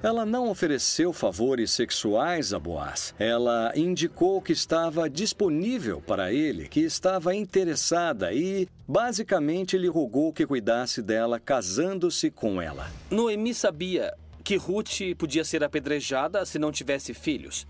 Ela 0.00 0.24
não 0.24 0.48
ofereceu 0.48 1.12
favores 1.12 1.72
sexuais 1.72 2.54
a 2.54 2.58
Boaz. 2.58 3.12
Ela 3.18 3.72
indicou 3.74 4.40
que 4.40 4.52
estava 4.52 5.10
disponível 5.10 6.00
para 6.00 6.32
ele, 6.32 6.68
que 6.68 6.80
estava 6.80 7.34
interessada 7.34 8.32
e, 8.32 8.68
basicamente, 8.86 9.76
lhe 9.76 9.88
rogou 9.88 10.32
que 10.32 10.46
cuidasse 10.46 11.02
dela, 11.02 11.40
casando-se 11.40 12.30
com 12.30 12.62
ela. 12.62 12.88
Noemi 13.10 13.52
sabia 13.52 14.14
que 14.44 14.54
Ruth 14.54 15.00
podia 15.18 15.44
ser 15.44 15.64
apedrejada 15.64 16.46
se 16.46 16.60
não 16.60 16.70
tivesse 16.70 17.12
filhos. 17.12 17.66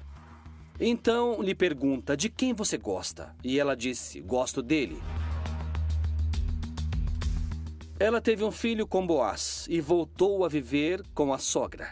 Então 0.78 1.40
lhe 1.40 1.54
pergunta: 1.54 2.14
de 2.14 2.28
quem 2.28 2.52
você 2.52 2.76
gosta? 2.76 3.34
E 3.42 3.58
ela 3.58 3.74
disse: 3.74 4.20
gosto 4.20 4.60
dele. 4.60 5.00
Ela 7.98 8.20
teve 8.20 8.44
um 8.44 8.52
filho 8.52 8.86
com 8.86 9.04
Boaz 9.04 9.66
e 9.68 9.80
voltou 9.80 10.44
a 10.44 10.48
viver 10.48 11.02
com 11.14 11.32
a 11.32 11.38
sogra. 11.38 11.90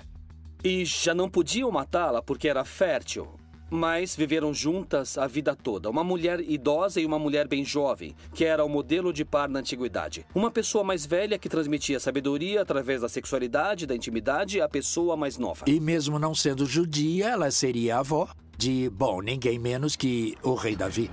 E 0.67 0.85
já 0.85 1.15
não 1.15 1.31
podiam 1.31 1.71
matá-la 1.71 2.21
porque 2.21 2.49
era 2.49 2.65
fértil. 2.65 3.29
Mas 3.71 4.17
viveram 4.17 4.53
juntas 4.53 5.17
a 5.17 5.25
vida 5.25 5.55
toda. 5.55 5.89
Uma 5.89 6.03
mulher 6.03 6.41
idosa 6.41 7.01
e 7.01 7.07
uma 7.07 7.21
mulher 7.21 7.47
bem 7.47 7.65
jovem, 7.65 8.17
que 8.35 8.45
era 8.45 8.65
o 8.65 8.69
modelo 8.69 9.13
de 9.13 9.25
par 9.25 9.49
na 9.49 9.61
antiguidade. 9.61 10.27
Uma 10.35 10.51
pessoa 10.51 10.83
mais 10.83 11.07
velha 11.07 11.39
que 11.39 11.49
transmitia 11.49 12.01
sabedoria 12.01 12.63
através 12.63 13.03
da 13.03 13.09
sexualidade, 13.09 13.87
da 13.87 13.95
intimidade, 13.95 14.61
à 14.61 14.69
pessoa 14.69 15.17
mais 15.17 15.39
nova. 15.39 15.67
E 15.69 15.79
mesmo 15.79 16.19
não 16.19 16.35
sendo 16.35 16.67
judia, 16.67 17.29
ela 17.29 17.49
seria 17.53 17.99
avó 17.99 18.29
de, 18.59 18.91
bom, 18.91 19.23
ninguém 19.23 19.61
menos 19.61 19.95
que 19.95 20.35
o 20.43 20.55
rei 20.55 20.75
Davi. 20.75 21.09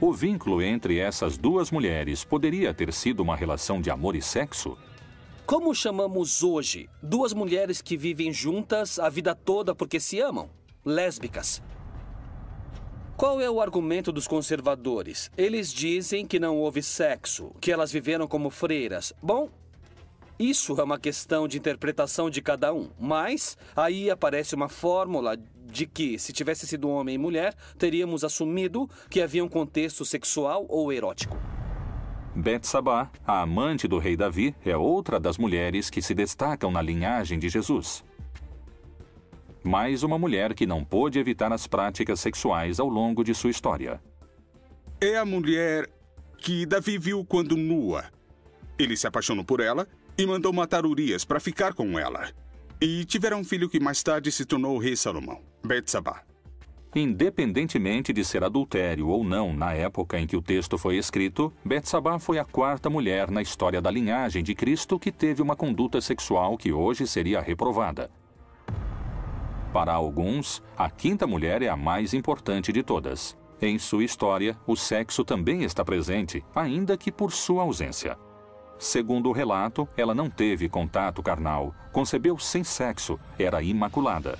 O 0.00 0.14
vínculo 0.14 0.62
entre 0.62 0.98
essas 0.98 1.36
duas 1.36 1.70
mulheres 1.70 2.24
poderia 2.24 2.72
ter 2.72 2.90
sido 2.90 3.20
uma 3.20 3.36
relação 3.36 3.82
de 3.82 3.90
amor 3.90 4.16
e 4.16 4.22
sexo? 4.22 4.78
Como 5.46 5.72
chamamos 5.72 6.42
hoje 6.42 6.90
duas 7.00 7.32
mulheres 7.32 7.80
que 7.80 7.96
vivem 7.96 8.32
juntas 8.32 8.98
a 8.98 9.08
vida 9.08 9.32
toda 9.32 9.76
porque 9.76 10.00
se 10.00 10.18
amam? 10.18 10.50
Lésbicas. 10.84 11.62
Qual 13.16 13.40
é 13.40 13.48
o 13.48 13.60
argumento 13.60 14.10
dos 14.10 14.26
conservadores? 14.26 15.30
Eles 15.36 15.72
dizem 15.72 16.26
que 16.26 16.40
não 16.40 16.56
houve 16.56 16.82
sexo, 16.82 17.52
que 17.60 17.70
elas 17.70 17.92
viveram 17.92 18.26
como 18.26 18.50
freiras. 18.50 19.12
Bom, 19.22 19.48
isso 20.36 20.80
é 20.80 20.82
uma 20.82 20.98
questão 20.98 21.46
de 21.46 21.58
interpretação 21.58 22.28
de 22.28 22.42
cada 22.42 22.74
um, 22.74 22.90
mas 22.98 23.56
aí 23.76 24.10
aparece 24.10 24.56
uma 24.56 24.68
fórmula 24.68 25.38
de 25.64 25.86
que, 25.86 26.18
se 26.18 26.32
tivesse 26.32 26.66
sido 26.66 26.88
homem 26.88 27.14
e 27.14 27.18
mulher, 27.18 27.54
teríamos 27.78 28.24
assumido 28.24 28.90
que 29.08 29.22
havia 29.22 29.44
um 29.44 29.48
contexto 29.48 30.04
sexual 30.04 30.66
ou 30.68 30.92
erótico. 30.92 31.38
Betsabá, 32.36 33.10
a 33.26 33.40
amante 33.40 33.88
do 33.88 33.98
rei 33.98 34.14
Davi, 34.14 34.54
é 34.62 34.76
outra 34.76 35.18
das 35.18 35.38
mulheres 35.38 35.88
que 35.88 36.02
se 36.02 36.12
destacam 36.12 36.70
na 36.70 36.82
linhagem 36.82 37.38
de 37.38 37.48
Jesus. 37.48 38.04
Mais 39.64 40.02
uma 40.02 40.18
mulher 40.18 40.52
que 40.52 40.66
não 40.66 40.84
pôde 40.84 41.18
evitar 41.18 41.50
as 41.50 41.66
práticas 41.66 42.20
sexuais 42.20 42.78
ao 42.78 42.90
longo 42.90 43.24
de 43.24 43.34
sua 43.34 43.48
história. 43.48 44.02
É 45.00 45.16
a 45.16 45.24
mulher 45.24 45.88
que 46.36 46.66
Davi 46.66 46.98
viu 46.98 47.24
quando 47.24 47.56
nua. 47.56 48.04
Ele 48.78 48.98
se 48.98 49.06
apaixonou 49.06 49.44
por 49.44 49.60
ela 49.60 49.88
e 50.18 50.26
mandou 50.26 50.52
matar 50.52 50.84
Urias 50.84 51.24
para 51.24 51.40
ficar 51.40 51.72
com 51.72 51.98
ela. 51.98 52.30
E 52.78 53.06
tiveram 53.06 53.40
um 53.40 53.44
filho 53.44 53.68
que 53.68 53.80
mais 53.80 54.02
tarde 54.02 54.30
se 54.30 54.44
tornou 54.44 54.76
o 54.76 54.78
rei 54.78 54.94
Salomão, 54.94 55.40
Betsabá. 55.64 56.22
Independentemente 56.98 58.10
de 58.10 58.24
ser 58.24 58.42
adultério 58.42 59.08
ou 59.08 59.22
não 59.22 59.52
na 59.52 59.74
época 59.74 60.18
em 60.18 60.26
que 60.26 60.34
o 60.34 60.40
texto 60.40 60.78
foi 60.78 60.96
escrito, 60.96 61.52
Betsabá 61.62 62.18
foi 62.18 62.38
a 62.38 62.44
quarta 62.44 62.88
mulher 62.88 63.30
na 63.30 63.42
história 63.42 63.82
da 63.82 63.90
linhagem 63.90 64.42
de 64.42 64.54
Cristo 64.54 64.98
que 64.98 65.12
teve 65.12 65.42
uma 65.42 65.54
conduta 65.54 66.00
sexual 66.00 66.56
que 66.56 66.72
hoje 66.72 67.06
seria 67.06 67.42
reprovada. 67.42 68.10
Para 69.74 69.92
alguns, 69.92 70.62
a 70.74 70.88
quinta 70.88 71.26
mulher 71.26 71.60
é 71.60 71.68
a 71.68 71.76
mais 71.76 72.14
importante 72.14 72.72
de 72.72 72.82
todas. 72.82 73.36
Em 73.60 73.78
sua 73.78 74.02
história, 74.02 74.56
o 74.66 74.74
sexo 74.74 75.22
também 75.22 75.64
está 75.64 75.84
presente, 75.84 76.42
ainda 76.54 76.96
que 76.96 77.12
por 77.12 77.30
sua 77.30 77.62
ausência. 77.62 78.16
Segundo 78.78 79.28
o 79.28 79.32
relato, 79.32 79.86
ela 79.98 80.14
não 80.14 80.30
teve 80.30 80.66
contato 80.66 81.22
carnal, 81.22 81.74
concebeu 81.92 82.38
sem 82.38 82.64
sexo, 82.64 83.20
era 83.38 83.62
imaculada. 83.62 84.38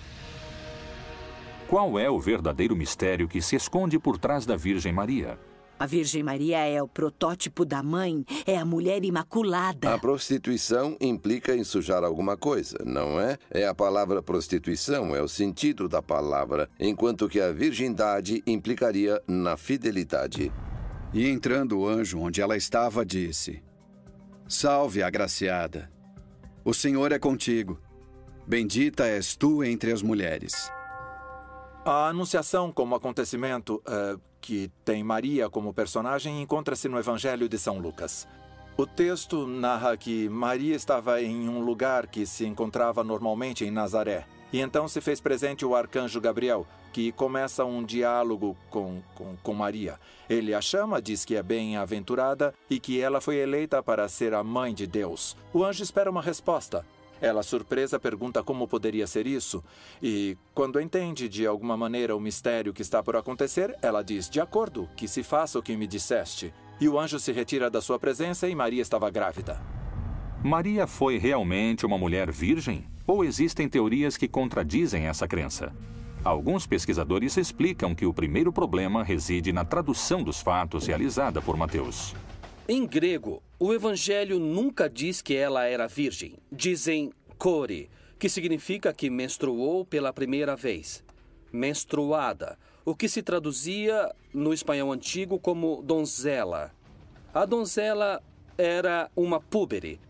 Qual 1.69 1.99
é 1.99 2.09
o 2.09 2.21
verdadeiro 2.21 2.77
mistério 2.77 3.27
que 3.27 3.43
se 3.43 3.57
esconde 3.57 3.99
por 3.99 4.19
trás 4.19 4.47
da 4.47 4.55
Virgem 4.57 4.93
Maria? 4.93 5.37
A 5.77 5.85
Virgem 5.85 6.23
Maria 6.23 6.59
é 6.59 6.81
o 6.81 6.87
protótipo 6.87 7.65
da 7.65 7.83
mãe, 7.83 8.25
é 8.47 8.57
a 8.57 8.65
mulher 8.65 9.05
imaculada. 9.05 9.93
A 9.93 9.99
prostituição 9.99 10.97
implica 11.01 11.57
em 11.57 11.65
sujar 11.65 12.05
alguma 12.05 12.37
coisa, 12.37 12.79
não 12.85 13.21
é? 13.21 13.37
É 13.51 13.67
a 13.67 13.75
palavra 13.75 14.23
prostituição, 14.23 15.15
é 15.15 15.21
o 15.21 15.27
sentido 15.27 15.89
da 15.89 16.01
palavra, 16.01 16.71
enquanto 16.79 17.29
que 17.29 17.41
a 17.41 17.53
virgindade 17.53 18.45
implicaria 18.47 19.21
na 19.27 19.57
fidelidade. 19.57 20.53
E 21.13 21.29
entrando 21.29 21.81
o 21.81 21.89
anjo 21.89 22.21
onde 22.21 22.41
ela 22.41 22.57
estava, 22.57 23.05
disse: 23.05 23.61
Salve, 24.49 25.03
agraciada. 25.03 25.91
O 26.65 26.73
Senhor 26.73 27.11
é 27.11 27.19
contigo. 27.19 27.79
Bendita 28.47 29.05
és 29.05 29.35
tu 29.35 29.65
entre 29.65 29.91
as 29.91 30.01
mulheres. 30.01 30.71
A 31.89 32.09
Anunciação 32.09 32.73
como 32.73 32.97
acontecimento 32.97 33.81
uh, 33.87 34.21
que 34.41 34.69
tem 34.85 35.05
Maria 35.05 35.49
como 35.49 35.73
personagem 35.73 36.43
encontra-se 36.43 36.89
no 36.89 36.99
Evangelho 36.99 37.49
de 37.49 37.57
São 37.57 37.79
Lucas. 37.79 38.27
O 38.77 38.85
texto 38.85 39.47
narra 39.47 39.97
que 39.97 40.29
Maria 40.29 40.75
estava 40.75 41.23
em 41.23 41.49
um 41.49 41.61
lugar 41.61 42.09
que 42.09 42.27
se 42.27 42.45
encontrava 42.45 43.05
normalmente 43.05 43.65
em 43.65 43.71
Nazaré. 43.71 44.27
E 44.53 44.61
então 44.61 44.89
se 44.89 45.01
fez 45.01 45.21
presente 45.21 45.65
o 45.65 45.77
arcanjo 45.77 46.21
Gabriel, 46.21 46.67
que 46.93 47.13
começa 47.13 47.65
um 47.65 47.85
diálogo 47.85 48.57
com, 48.69 49.01
com, 49.15 49.37
com 49.41 49.55
Maria. 49.55 50.01
Ele 50.29 50.55
a 50.55 50.61
chama, 50.61 51.01
diz 51.01 51.25
que 51.25 51.37
é 51.37 51.43
bem-aventurada 51.43 52.53
e 52.69 52.81
que 52.81 53.01
ela 53.01 53.21
foi 53.21 53.37
eleita 53.37 53.81
para 53.81 54.09
ser 54.09 54.35
a 54.35 54.43
mãe 54.43 54.75
de 54.75 54.89
Deus. 54.89 55.37
O 55.55 55.65
anjo 55.65 55.85
espera 55.85 56.11
uma 56.11 56.21
resposta. 56.21 56.85
Ela, 57.21 57.43
surpresa, 57.43 57.99
pergunta 57.99 58.43
como 58.43 58.69
poderia 58.69 59.07
ser 59.07 59.27
isso. 59.27 59.63
E, 60.03 60.37
quando 60.55 60.81
entende 60.81 61.29
de 61.29 61.47
alguma 61.47 61.77
maneira 61.77 62.15
o 62.15 62.21
mistério 62.21 62.73
que 62.73 62.83
está 62.83 63.03
por 63.03 63.17
acontecer, 63.17 63.77
ela 63.83 64.03
diz: 64.03 64.29
De 64.29 64.41
acordo, 64.41 64.89
que 64.97 65.09
se 65.09 65.23
faça 65.23 65.59
o 65.59 65.63
que 65.63 65.77
me 65.77 65.87
disseste. 65.87 66.53
E 66.81 66.89
o 66.89 66.99
anjo 66.99 67.19
se 67.19 67.33
retira 67.33 67.71
da 67.71 67.81
sua 67.81 67.99
presença 67.99 68.49
e 68.49 68.55
Maria 68.55 68.83
estava 68.83 69.09
grávida. 69.11 69.61
Maria 70.45 70.87
foi 70.87 71.17
realmente 71.19 71.87
uma 71.87 71.97
mulher 71.97 72.31
virgem? 72.31 72.85
Ou 73.07 73.25
existem 73.25 73.69
teorias 73.69 74.17
que 74.17 74.29
contradizem 74.29 75.07
essa 75.07 75.27
crença? 75.27 75.73
Alguns 76.23 76.67
pesquisadores 76.67 77.37
explicam 77.37 77.95
que 77.95 78.05
o 78.05 78.13
primeiro 78.13 78.53
problema 78.53 79.05
reside 79.05 79.53
na 79.53 79.65
tradução 79.65 80.23
dos 80.23 80.41
fatos 80.41 80.87
realizada 80.87 81.41
por 81.41 81.57
Mateus. 81.57 82.15
Em 82.69 82.85
grego, 82.85 83.41
o 83.61 83.73
evangelho 83.73 84.41
nunca 84.41 84.91
diz 84.91 85.23
que 85.23 85.37
ela 85.37 85.67
era 85.67 85.87
virgem. 85.87 86.35
Dizem 86.51 87.13
core, 87.39 87.89
que 88.19 88.29
significa 88.29 88.93
que 88.93 89.09
menstruou 89.09 89.85
pela 89.85 90.13
primeira 90.13 90.57
vez. 90.57 91.05
Menstruada, 91.53 92.59
o 92.85 92.93
que 92.93 93.09
se 93.09 93.23
traduzia 93.23 94.13
no 94.35 94.53
espanhol 94.53 94.93
antigo 94.93 95.39
como 95.39 95.81
donzela. 95.81 96.73
A 97.33 97.45
donzela 97.45 98.21
era 98.59 99.09
uma 99.15 99.39
púbere, 99.39 100.01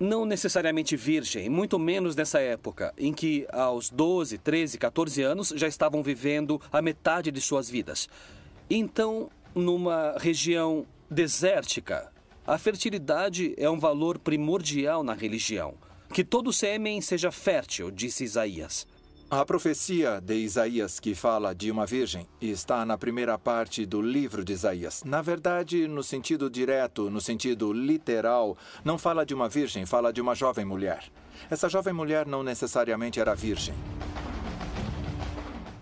não 0.00 0.24
necessariamente 0.24 0.96
virgem, 0.96 1.50
muito 1.50 1.78
menos 1.78 2.16
nessa 2.16 2.40
época, 2.40 2.94
em 2.96 3.12
que 3.12 3.46
aos 3.52 3.90
12, 3.90 4.38
13, 4.38 4.78
14 4.78 5.22
anos 5.22 5.52
já 5.54 5.68
estavam 5.68 6.02
vivendo 6.02 6.58
a 6.72 6.80
metade 6.80 7.30
de 7.30 7.40
suas 7.42 7.68
vidas. 7.68 8.08
Então, 8.70 9.28
numa 9.54 10.16
região 10.18 10.86
desértica, 11.10 12.12
a 12.46 12.58
fertilidade 12.58 13.54
é 13.56 13.68
um 13.68 13.78
valor 13.78 14.18
primordial 14.18 15.02
na 15.02 15.14
religião. 15.14 15.74
Que 16.12 16.24
todo 16.24 16.52
sêmen 16.52 17.00
seja 17.00 17.30
fértil, 17.30 17.90
disse 17.90 18.24
Isaías. 18.24 18.86
A 19.30 19.44
profecia 19.44 20.22
de 20.22 20.36
Isaías, 20.36 20.98
que 20.98 21.14
fala 21.14 21.54
de 21.54 21.70
uma 21.70 21.84
virgem, 21.84 22.26
está 22.40 22.86
na 22.86 22.96
primeira 22.96 23.38
parte 23.38 23.84
do 23.84 24.00
livro 24.00 24.42
de 24.42 24.54
Isaías. 24.54 25.04
Na 25.04 25.20
verdade, 25.20 25.86
no 25.86 26.02
sentido 26.02 26.48
direto, 26.48 27.10
no 27.10 27.20
sentido 27.20 27.70
literal, 27.70 28.56
não 28.82 28.96
fala 28.96 29.26
de 29.26 29.34
uma 29.34 29.46
virgem, 29.46 29.84
fala 29.84 30.10
de 30.10 30.22
uma 30.22 30.34
jovem 30.34 30.64
mulher. 30.64 31.04
Essa 31.50 31.68
jovem 31.68 31.92
mulher 31.92 32.26
não 32.26 32.42
necessariamente 32.42 33.20
era 33.20 33.34
virgem. 33.34 33.74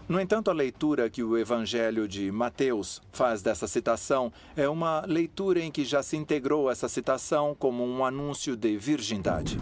No 0.08 0.20
entanto, 0.20 0.50
a 0.50 0.54
leitura 0.54 1.10
que 1.10 1.24
o 1.24 1.36
Evangelho 1.36 2.06
de 2.06 2.30
Mateus 2.30 3.02
faz 3.12 3.42
dessa 3.42 3.66
citação 3.66 4.32
é 4.56 4.68
uma 4.68 5.04
leitura 5.04 5.60
em 5.60 5.70
que 5.70 5.84
já 5.84 6.00
se 6.00 6.16
integrou 6.16 6.70
essa 6.70 6.88
citação 6.88 7.56
como 7.58 7.84
um 7.84 8.04
anúncio 8.04 8.56
de 8.56 8.76
virgindade. 8.76 9.58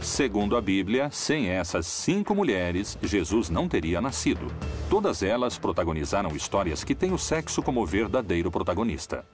Segundo 0.00 0.56
a 0.56 0.62
Bíblia, 0.62 1.10
sem 1.10 1.48
essas 1.48 1.86
cinco 1.86 2.34
mulheres, 2.34 2.98
Jesus 3.02 3.50
não 3.50 3.68
teria 3.68 4.00
nascido. 4.00 4.46
Todas 4.88 5.22
elas 5.22 5.58
protagonizaram 5.58 6.34
histórias 6.34 6.82
que 6.82 6.94
têm 6.94 7.12
o 7.12 7.18
sexo 7.18 7.62
como 7.62 7.84
verdadeiro 7.84 8.50
protagonista. 8.50 9.26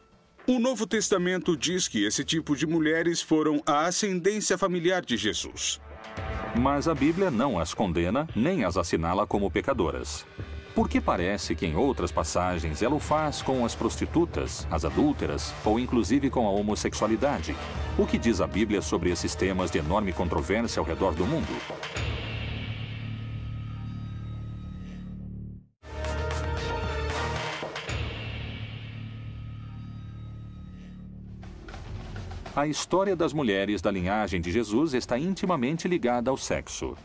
O 0.46 0.58
Novo 0.58 0.86
Testamento 0.86 1.56
diz 1.56 1.86
que 1.86 2.04
esse 2.04 2.24
tipo 2.24 2.56
de 2.56 2.66
mulheres 2.66 3.22
foram 3.22 3.62
a 3.64 3.86
ascendência 3.86 4.58
familiar 4.58 5.04
de 5.04 5.16
Jesus. 5.16 5.80
Mas 6.54 6.88
a 6.88 6.94
Bíblia 6.94 7.30
não 7.30 7.58
as 7.58 7.72
condena 7.72 8.26
nem 8.34 8.64
as 8.64 8.76
assinala 8.76 9.26
como 9.26 9.50
pecadoras. 9.50 10.26
Porque 10.74 11.00
parece 11.00 11.54
que 11.54 11.66
em 11.66 11.76
outras 11.76 12.12
passagens 12.12 12.82
ela 12.82 12.94
o 12.94 13.00
faz 13.00 13.42
com 13.42 13.64
as 13.64 13.74
prostitutas, 13.74 14.66
as 14.70 14.84
adúlteras 14.84 15.52
ou 15.64 15.78
inclusive 15.78 16.30
com 16.30 16.46
a 16.46 16.50
homossexualidade. 16.50 17.56
O 17.98 18.06
que 18.06 18.18
diz 18.18 18.40
a 18.40 18.46
Bíblia 18.46 18.80
sobre 18.80 19.10
esses 19.10 19.34
temas 19.34 19.70
de 19.70 19.78
enorme 19.78 20.12
controvérsia 20.12 20.80
ao 20.80 20.86
redor 20.86 21.14
do 21.14 21.26
mundo? 21.26 21.54
A 32.54 32.66
história 32.66 33.14
das 33.14 33.32
mulheres 33.32 33.80
da 33.80 33.92
linhagem 33.92 34.40
de 34.40 34.50
Jesus 34.50 34.92
está 34.92 35.16
intimamente 35.16 35.86
ligada 35.86 36.32
ao 36.32 36.36
sexo. 36.36 36.96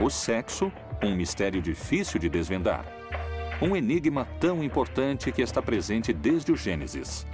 O 0.00 0.08
sexo 0.08 0.72
um 1.02 1.14
mistério 1.14 1.60
difícil 1.60 2.18
de 2.18 2.26
desvendar. 2.26 2.86
Um 3.60 3.76
enigma 3.76 4.26
tão 4.40 4.64
importante 4.64 5.30
que 5.30 5.42
está 5.42 5.60
presente 5.60 6.14
desde 6.14 6.50
o 6.50 6.56
Gênesis. 6.56 7.26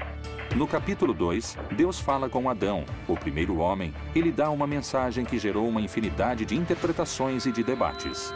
No 0.57 0.67
capítulo 0.67 1.15
2, 1.15 1.57
Deus 1.77 2.01
fala 2.01 2.29
com 2.29 2.51
Adão, 2.51 2.85
o 3.07 3.17
primeiro 3.17 3.59
homem, 3.59 3.95
e 4.13 4.21
lhe 4.21 4.33
dá 4.33 4.51
uma 4.51 4.67
mensagem 4.67 5.25
que 5.25 5.39
gerou 5.39 5.69
uma 5.69 5.81
infinidade 5.81 6.45
de 6.45 6.57
interpretações 6.57 7.47
e 7.47 7.53
de 7.53 7.63
debates. 7.63 8.35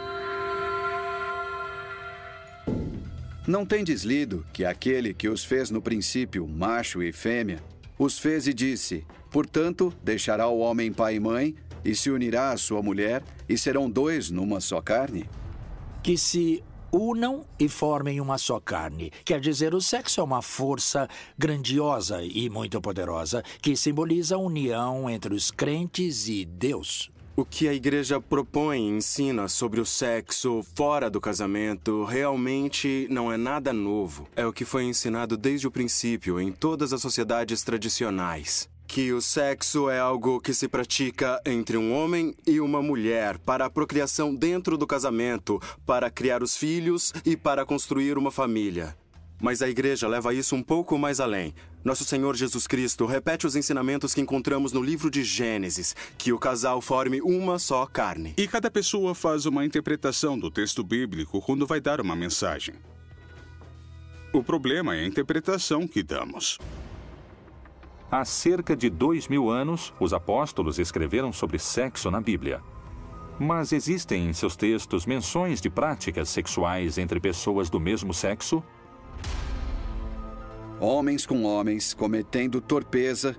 Não 3.45 3.65
tendes 3.65 4.03
lido 4.03 4.45
que 4.53 4.63
aquele 4.63 5.13
que 5.13 5.27
os 5.27 5.43
fez 5.43 5.69
no 5.69 5.81
princípio, 5.81 6.47
macho 6.47 7.03
e 7.03 7.13
fêmea, 7.13 7.61
os 7.97 8.19
fez 8.19 8.47
e 8.47 8.53
disse: 8.53 9.05
Portanto, 9.31 9.93
deixará 10.03 10.47
o 10.47 10.59
homem 10.59 10.91
pai 10.91 11.15
e 11.15 11.19
mãe 11.19 11.55
e 11.83 11.95
se 11.95 12.09
unirá 12.09 12.51
à 12.51 12.57
sua 12.57 12.81
mulher, 12.81 13.23
e 13.47 13.57
serão 13.57 13.89
dois 13.89 14.29
numa 14.29 14.59
só 14.59 14.81
carne? 14.81 15.29
Que 16.03 16.17
se 16.17 16.63
unam 16.91 17.45
e 17.59 17.67
formem 17.69 18.19
uma 18.19 18.37
só 18.37 18.59
carne. 18.59 19.11
Quer 19.23 19.39
dizer, 19.39 19.73
o 19.73 19.81
sexo 19.81 20.19
é 20.19 20.23
uma 20.23 20.41
força 20.41 21.07
grandiosa 21.37 22.21
e 22.23 22.49
muito 22.49 22.81
poderosa 22.81 23.43
que 23.61 23.75
simboliza 23.75 24.35
a 24.35 24.39
união 24.39 25.09
entre 25.09 25.33
os 25.33 25.51
crentes 25.51 26.27
e 26.27 26.45
Deus. 26.45 27.11
O 27.39 27.45
que 27.45 27.67
a 27.67 27.73
igreja 27.73 28.19
propõe 28.19 28.79
e 28.79 28.89
ensina 28.89 29.47
sobre 29.47 29.79
o 29.79 29.85
sexo 29.85 30.65
fora 30.73 31.07
do 31.07 31.21
casamento 31.21 32.03
realmente 32.03 33.05
não 33.11 33.31
é 33.31 33.37
nada 33.37 33.71
novo. 33.71 34.27
É 34.35 34.43
o 34.43 34.51
que 34.51 34.65
foi 34.65 34.85
ensinado 34.85 35.37
desde 35.37 35.67
o 35.67 35.71
princípio 35.71 36.41
em 36.41 36.51
todas 36.51 36.93
as 36.93 36.99
sociedades 36.99 37.61
tradicionais 37.61 38.67
que 38.87 39.11
o 39.11 39.21
sexo 39.21 39.89
é 39.89 39.99
algo 39.99 40.39
que 40.39 40.53
se 40.53 40.65
pratica 40.65 41.41
entre 41.45 41.75
um 41.75 41.93
homem 41.93 42.33
e 42.47 42.61
uma 42.61 42.81
mulher 42.81 43.37
para 43.37 43.65
a 43.65 43.69
procriação 43.69 44.33
dentro 44.33 44.77
do 44.77 44.87
casamento, 44.87 45.61
para 45.85 46.09
criar 46.09 46.41
os 46.41 46.55
filhos 46.55 47.13
e 47.25 47.35
para 47.35 47.65
construir 47.65 48.17
uma 48.17 48.31
família. 48.31 48.95
Mas 49.41 49.61
a 49.61 49.69
igreja 49.69 50.07
leva 50.07 50.33
isso 50.33 50.55
um 50.55 50.63
pouco 50.63 50.97
mais 50.97 51.19
além. 51.19 51.53
Nosso 51.87 52.03
Senhor 52.03 52.35
Jesus 52.35 52.67
Cristo 52.67 53.05
repete 53.05 53.47
os 53.47 53.55
ensinamentos 53.55 54.13
que 54.13 54.19
encontramos 54.19 54.73
no 54.73 54.83
livro 54.83 55.09
de 55.09 55.23
Gênesis, 55.23 55.95
que 56.17 56.33
o 56.33 56.37
casal 56.37 56.81
forme 56.81 57.21
uma 57.21 57.57
só 57.57 57.85
carne. 57.85 58.33
E 58.35 58.45
cada 58.45 58.69
pessoa 58.69 59.15
faz 59.15 59.45
uma 59.45 59.63
interpretação 59.63 60.37
do 60.37 60.51
texto 60.51 60.83
bíblico 60.83 61.39
quando 61.39 61.65
vai 61.65 61.79
dar 61.79 62.01
uma 62.01 62.13
mensagem. 62.13 62.75
O 64.33 64.43
problema 64.43 64.97
é 64.97 64.99
a 64.99 65.07
interpretação 65.07 65.87
que 65.87 66.03
damos. 66.03 66.57
Há 68.11 68.25
cerca 68.25 68.75
de 68.75 68.89
dois 68.89 69.29
mil 69.29 69.49
anos, 69.49 69.93
os 69.97 70.11
apóstolos 70.11 70.79
escreveram 70.79 71.31
sobre 71.31 71.57
sexo 71.57 72.11
na 72.11 72.19
Bíblia. 72.19 72.61
Mas 73.39 73.71
existem 73.71 74.27
em 74.27 74.33
seus 74.33 74.57
textos 74.57 75.05
menções 75.05 75.61
de 75.61 75.69
práticas 75.69 76.27
sexuais 76.27 76.97
entre 76.97 77.21
pessoas 77.21 77.69
do 77.69 77.79
mesmo 77.79 78.13
sexo? 78.13 78.61
Homens 80.79 81.25
com 81.25 81.43
homens 81.43 81.91
cometendo 81.91 82.61
torpeza 82.61 83.35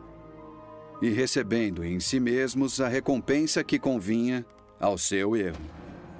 e 1.00 1.08
recebendo 1.08 1.84
em 1.84 2.00
si 2.00 2.18
mesmos 2.18 2.80
a 2.80 2.88
recompensa 2.88 3.62
que 3.62 3.78
convinha 3.78 4.44
ao 4.80 4.98
seu 4.98 5.36
erro. 5.36 5.60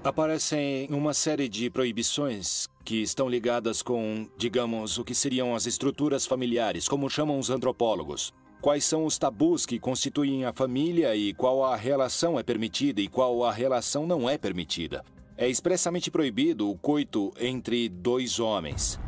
Aparecem 0.05 0.87
uma 0.93 1.12
série 1.12 1.49
de 1.49 1.69
proibições 1.71 2.69
que 2.85 3.03
estão 3.03 3.29
ligadas 3.29 3.83
com, 3.83 4.29
digamos, 4.39 4.97
o 4.97 5.05
que 5.05 5.12
seriam 5.12 5.57
as 5.57 5.66
estruturas 5.66 6.25
familiares, 6.25 6.87
como 6.87 7.11
chamam 7.11 7.37
os 7.37 7.51
antropólogos. 7.51 8.33
Quais 8.61 8.85
são 8.85 9.05
os 9.05 9.19
tabus 9.19 9.66
que 9.66 9.81
constituem 9.81 10.45
a 10.45 10.53
família 10.53 11.16
e 11.16 11.35
qual 11.35 11.64
a 11.64 11.75
relação 11.75 12.39
é 12.39 12.45
permitida 12.45 13.01
e 13.01 13.09
qual 13.09 13.45
a 13.45 13.53
relação 13.53 14.07
não 14.07 14.31
é 14.31 14.39
permitida. 14.39 15.05
É 15.37 15.49
expressamente 15.49 16.12
proibido 16.12 16.71
o 16.71 16.79
coito 16.79 17.33
entre 17.41 17.89
dois 17.89 18.39
homens. 18.39 19.01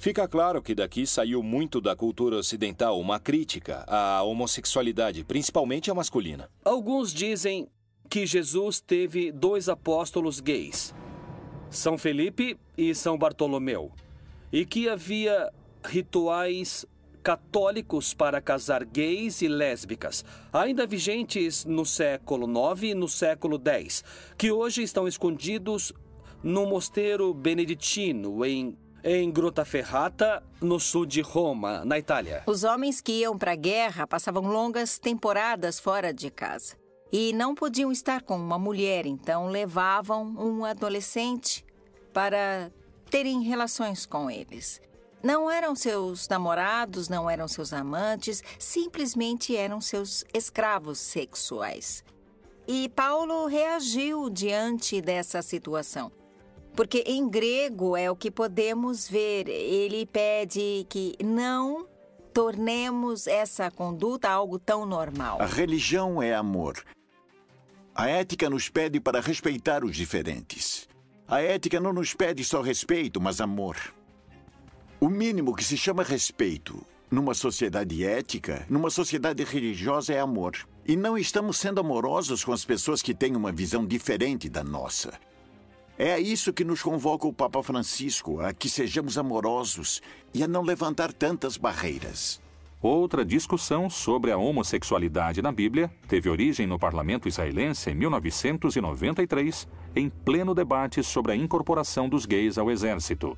Fica 0.00 0.26
claro 0.26 0.62
que 0.62 0.74
daqui 0.74 1.06
saiu 1.06 1.42
muito 1.42 1.78
da 1.78 1.94
cultura 1.94 2.36
ocidental 2.36 2.98
uma 2.98 3.20
crítica 3.20 3.84
à 3.86 4.22
homossexualidade, 4.22 5.22
principalmente 5.24 5.90
a 5.90 5.94
masculina. 5.94 6.48
Alguns 6.64 7.12
dizem 7.12 7.68
que 8.08 8.24
Jesus 8.24 8.80
teve 8.80 9.30
dois 9.30 9.68
apóstolos 9.68 10.40
gays, 10.40 10.94
São 11.68 11.98
Felipe 11.98 12.58
e 12.78 12.94
São 12.94 13.18
Bartolomeu, 13.18 13.92
e 14.50 14.64
que 14.64 14.88
havia 14.88 15.52
rituais 15.84 16.86
católicos 17.22 18.14
para 18.14 18.40
casar 18.40 18.86
gays 18.86 19.42
e 19.42 19.48
lésbicas, 19.48 20.24
ainda 20.50 20.86
vigentes 20.86 21.66
no 21.66 21.84
século 21.84 22.48
IX 22.72 22.82
e 22.84 22.94
no 22.94 23.06
século 23.06 23.60
X, 23.62 24.02
que 24.38 24.50
hoje 24.50 24.82
estão 24.82 25.06
escondidos 25.06 25.92
no 26.42 26.64
mosteiro 26.64 27.34
beneditino 27.34 28.42
em 28.46 28.74
em 29.02 29.30
Grottaferrata, 29.30 30.42
no 30.60 30.78
sul 30.78 31.06
de 31.06 31.20
Roma, 31.20 31.84
na 31.84 31.98
Itália. 31.98 32.42
Os 32.46 32.64
homens 32.64 33.00
que 33.00 33.12
iam 33.12 33.36
para 33.38 33.52
a 33.52 33.56
guerra 33.56 34.06
passavam 34.06 34.46
longas 34.46 34.98
temporadas 34.98 35.80
fora 35.80 36.12
de 36.12 36.30
casa 36.30 36.76
e 37.12 37.32
não 37.32 37.54
podiam 37.54 37.90
estar 37.90 38.22
com 38.22 38.36
uma 38.36 38.58
mulher, 38.58 39.06
então 39.06 39.48
levavam 39.48 40.24
um 40.38 40.64
adolescente 40.64 41.64
para 42.12 42.70
terem 43.10 43.42
relações 43.42 44.06
com 44.06 44.30
eles. 44.30 44.80
Não 45.22 45.50
eram 45.50 45.76
seus 45.76 46.26
namorados, 46.28 47.08
não 47.08 47.28
eram 47.28 47.46
seus 47.46 47.72
amantes, 47.72 48.42
simplesmente 48.58 49.54
eram 49.54 49.80
seus 49.80 50.24
escravos 50.32 50.98
sexuais. 50.98 52.02
E 52.66 52.88
Paulo 52.90 53.46
reagiu 53.46 54.30
diante 54.30 55.02
dessa 55.02 55.42
situação. 55.42 56.10
Porque 56.80 57.04
em 57.06 57.28
grego 57.28 57.94
é 57.94 58.10
o 58.10 58.16
que 58.16 58.30
podemos 58.30 59.06
ver. 59.06 59.46
Ele 59.46 60.06
pede 60.06 60.86
que 60.88 61.14
não 61.22 61.86
tornemos 62.32 63.26
essa 63.26 63.70
conduta 63.70 64.30
algo 64.30 64.58
tão 64.58 64.86
normal. 64.86 65.42
A 65.42 65.44
religião 65.44 66.22
é 66.22 66.34
amor. 66.34 66.82
A 67.94 68.08
ética 68.08 68.48
nos 68.48 68.70
pede 68.70 68.98
para 68.98 69.20
respeitar 69.20 69.84
os 69.84 69.94
diferentes. 69.94 70.88
A 71.28 71.42
ética 71.42 71.78
não 71.78 71.92
nos 71.92 72.14
pede 72.14 72.42
só 72.46 72.62
respeito, 72.62 73.20
mas 73.20 73.42
amor. 73.42 73.76
O 74.98 75.10
mínimo 75.10 75.54
que 75.54 75.62
se 75.62 75.76
chama 75.76 76.02
respeito 76.02 76.82
numa 77.10 77.34
sociedade 77.34 78.02
ética, 78.06 78.64
numa 78.70 78.88
sociedade 78.88 79.44
religiosa, 79.44 80.14
é 80.14 80.18
amor. 80.18 80.56
E 80.86 80.96
não 80.96 81.18
estamos 81.18 81.58
sendo 81.58 81.78
amorosos 81.78 82.42
com 82.42 82.54
as 82.54 82.64
pessoas 82.64 83.02
que 83.02 83.12
têm 83.12 83.36
uma 83.36 83.52
visão 83.52 83.84
diferente 83.84 84.48
da 84.48 84.64
nossa. 84.64 85.20
É 86.02 86.14
a 86.14 86.18
isso 86.18 86.50
que 86.50 86.64
nos 86.64 86.82
convoca 86.82 87.28
o 87.28 87.32
Papa 87.32 87.62
Francisco, 87.62 88.40
a 88.40 88.54
que 88.54 88.70
sejamos 88.70 89.18
amorosos 89.18 90.00
e 90.32 90.42
a 90.42 90.48
não 90.48 90.62
levantar 90.62 91.12
tantas 91.12 91.58
barreiras. 91.58 92.40
Outra 92.80 93.22
discussão 93.22 93.90
sobre 93.90 94.32
a 94.32 94.38
homossexualidade 94.38 95.42
na 95.42 95.52
Bíblia 95.52 95.92
teve 96.08 96.30
origem 96.30 96.66
no 96.66 96.78
parlamento 96.78 97.28
israelense 97.28 97.90
em 97.90 97.94
1993, 97.96 99.68
em 99.94 100.08
pleno 100.08 100.54
debate 100.54 101.02
sobre 101.02 101.32
a 101.32 101.36
incorporação 101.36 102.08
dos 102.08 102.24
gays 102.24 102.56
ao 102.56 102.70
exército. 102.70 103.36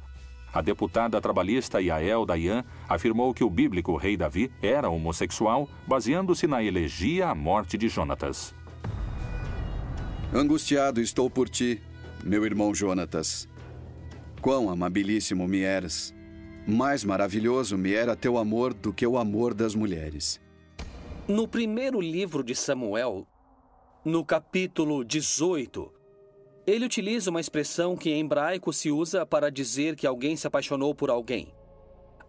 A 0.55 0.63
deputada 0.63 1.21
trabalhista 1.21 1.83
Yael 1.83 2.25
Dayan 2.25 2.65
afirmou 2.89 3.35
que 3.35 3.43
o 3.43 3.51
bíblico 3.51 3.97
rei 3.97 4.17
Davi 4.17 4.53
era 4.63 4.89
homossexual, 4.89 5.69
baseando-se 5.85 6.47
na 6.47 6.63
elegia 6.63 7.27
à 7.27 7.35
morte 7.35 7.77
de 7.77 7.89
Jonatas. 7.89 8.55
Angustiado 10.33 11.01
estou 11.01 11.29
por 11.29 11.49
ti, 11.49 11.83
meu 12.23 12.45
irmão 12.45 12.75
Jonatas. 12.75 13.49
Quão 14.41 14.70
amabilíssimo 14.70 15.47
me 15.49 15.62
eras. 15.62 16.14
Mais 16.66 17.05
maravilhoso 17.05 17.77
me 17.77 17.93
era 17.93 18.14
teu 18.14 18.39
amor 18.39 18.73
do 18.73 18.93
que 18.93 19.07
o 19.07 19.18
amor 19.18 19.53
das 19.53 19.75
mulheres. 19.75 20.41
No 21.27 21.49
primeiro 21.49 22.01
livro 22.01 22.45
de 22.45 22.55
Samuel, 22.55 23.27
no 24.05 24.25
capítulo 24.25 25.05
18, 25.05 25.93
ele 26.66 26.85
utiliza 26.85 27.31
uma 27.31 27.41
expressão 27.41 27.97
que 27.97 28.11
em 28.11 28.20
hebraico 28.20 28.73
se 28.73 28.91
usa 28.91 29.27
para 29.27 29.51
dizer 29.51 29.97
que 29.97 30.07
alguém 30.07 30.37
se 30.37 30.47
apaixonou 30.47 30.95
por 30.95 31.11
alguém. 31.11 31.53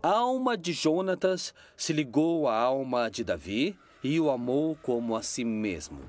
A 0.02 0.10
alma 0.10 0.58
de 0.58 0.74
Jonatas 0.74 1.54
se 1.78 1.94
ligou 1.94 2.48
à 2.48 2.58
alma 2.58 3.10
de 3.10 3.24
Davi 3.24 3.78
e 4.04 4.20
o 4.20 4.30
amou 4.30 4.76
como 4.82 5.16
a 5.16 5.22
si 5.22 5.46
mesmo. 5.46 6.00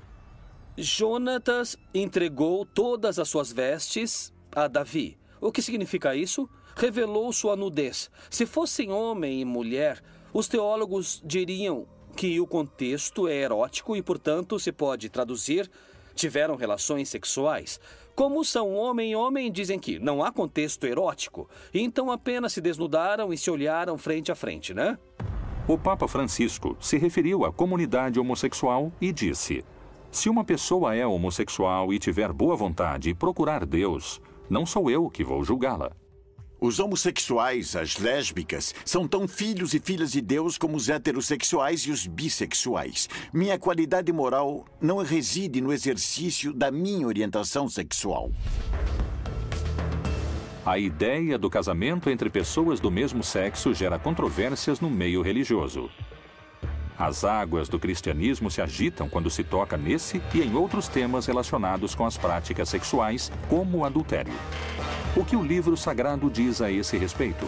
Jonatas 0.77 1.77
entregou 1.93 2.65
todas 2.65 3.17
as 3.17 3.29
suas 3.29 3.51
vestes 3.51 4.33
a 4.53 4.67
Davi. 4.67 5.17
O 5.39 5.51
que 5.51 5.61
significa 5.61 6.15
isso? 6.15 6.49
Revelou 6.75 7.31
sua 7.31 7.55
nudez. 7.55 8.09
Se 8.29 8.45
fossem 8.45 8.91
homem 8.91 9.39
e 9.39 9.45
mulher, 9.45 10.03
os 10.33 10.47
teólogos 10.47 11.21
diriam 11.23 11.87
que 12.15 12.39
o 12.39 12.47
contexto 12.47 13.27
é 13.27 13.35
erótico 13.35 13.95
e, 13.95 14.01
portanto, 14.01 14.59
se 14.59 14.71
pode 14.71 15.09
traduzir 15.09 15.69
tiveram 16.15 16.55
relações 16.55 17.09
sexuais. 17.09 17.79
Como 18.15 18.43
são 18.43 18.73
homem 18.73 19.11
e 19.11 19.15
homem, 19.15 19.51
dizem 19.51 19.77
que 19.77 19.99
não 19.99 20.23
há 20.23 20.31
contexto 20.31 20.85
erótico, 20.85 21.49
então 21.73 22.09
apenas 22.09 22.53
se 22.53 22.61
desnudaram 22.61 23.33
e 23.33 23.37
se 23.37 23.51
olharam 23.51 23.97
frente 23.97 24.31
a 24.31 24.35
frente, 24.35 24.73
né? 24.73 24.97
O 25.67 25.77
Papa 25.77 26.07
Francisco 26.07 26.77
se 26.79 26.97
referiu 26.97 27.43
à 27.43 27.51
comunidade 27.51 28.19
homossexual 28.19 28.93
e 29.01 29.11
disse: 29.11 29.65
se 30.15 30.29
uma 30.29 30.45
pessoa 30.45 30.95
é 30.95 31.05
homossexual 31.05 31.93
e 31.93 31.99
tiver 31.99 32.31
boa 32.31 32.55
vontade 32.55 33.09
e 33.09 33.13
procurar 33.13 33.65
Deus, 33.65 34.21
não 34.49 34.65
sou 34.65 34.89
eu 34.89 35.09
que 35.09 35.23
vou 35.23 35.43
julgá-la. 35.43 35.91
Os 36.59 36.79
homossexuais, 36.79 37.75
as 37.75 37.97
lésbicas, 37.97 38.73
são 38.85 39.07
tão 39.07 39.27
filhos 39.27 39.73
e 39.73 39.79
filhas 39.79 40.13
de 40.13 40.21
Deus 40.21 40.57
como 40.57 40.77
os 40.77 40.87
heterossexuais 40.87 41.81
e 41.81 41.91
os 41.91 42.07
bissexuais. 42.07 43.09
Minha 43.33 43.59
qualidade 43.59 44.11
moral 44.13 44.65
não 44.79 44.97
reside 44.99 45.59
no 45.59 45.73
exercício 45.73 46.53
da 46.53 46.71
minha 46.71 47.05
orientação 47.05 47.67
sexual. 47.67 48.31
A 50.65 50.79
ideia 50.79 51.37
do 51.37 51.49
casamento 51.49 52.09
entre 52.09 52.29
pessoas 52.29 52.79
do 52.79 52.89
mesmo 52.89 53.21
sexo 53.21 53.73
gera 53.73 53.99
controvérsias 53.99 54.79
no 54.79 54.89
meio 54.89 55.21
religioso. 55.21 55.89
As 56.97 57.25
águas 57.25 57.67
do 57.67 57.77
cristianismo 57.77 58.49
se 58.49 58.61
agitam 58.61 59.09
quando 59.09 59.29
se 59.29 59.43
toca 59.43 59.75
nesse 59.75 60.21
e 60.33 60.41
em 60.41 60.55
outros 60.55 60.87
temas 60.87 61.25
relacionados 61.25 61.93
com 61.93 62.05
as 62.05 62.17
práticas 62.17 62.69
sexuais, 62.69 63.31
como 63.49 63.79
o 63.79 63.85
adultério. 63.85 64.33
O 65.15 65.23
que 65.23 65.35
o 65.35 65.43
livro 65.43 65.75
sagrado 65.75 66.29
diz 66.29 66.61
a 66.61 66.71
esse 66.71 66.97
respeito? 66.97 67.45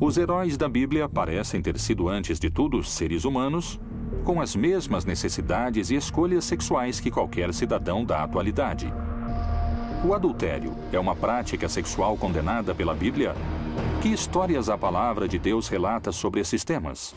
Os 0.00 0.16
heróis 0.16 0.56
da 0.56 0.68
Bíblia 0.68 1.08
parecem 1.08 1.60
ter 1.60 1.78
sido, 1.78 2.08
antes 2.08 2.40
de 2.40 2.50
tudo, 2.50 2.82
seres 2.82 3.24
humanos, 3.24 3.78
com 4.20 4.40
as 4.40 4.54
mesmas 4.54 5.04
necessidades 5.04 5.90
e 5.90 5.96
escolhas 5.96 6.44
sexuais 6.44 7.00
que 7.00 7.10
qualquer 7.10 7.52
cidadão 7.52 8.04
da 8.04 8.22
atualidade. 8.22 8.92
O 10.04 10.14
adultério 10.14 10.74
é 10.92 10.98
uma 10.98 11.14
prática 11.14 11.68
sexual 11.68 12.16
condenada 12.16 12.74
pela 12.74 12.94
Bíblia? 12.94 13.34
Que 14.00 14.08
histórias 14.08 14.68
a 14.68 14.78
palavra 14.78 15.28
de 15.28 15.38
Deus 15.38 15.68
relata 15.68 16.10
sobre 16.10 16.40
esses 16.40 16.64
temas? 16.64 17.14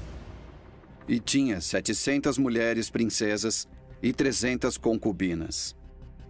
E 1.08 1.20
tinha 1.20 1.62
setecentas 1.62 2.38
mulheres 2.38 2.89
princesas 2.89 3.68
e 4.01 4.12
trezentas 4.12 4.78
concubinas. 4.78 5.76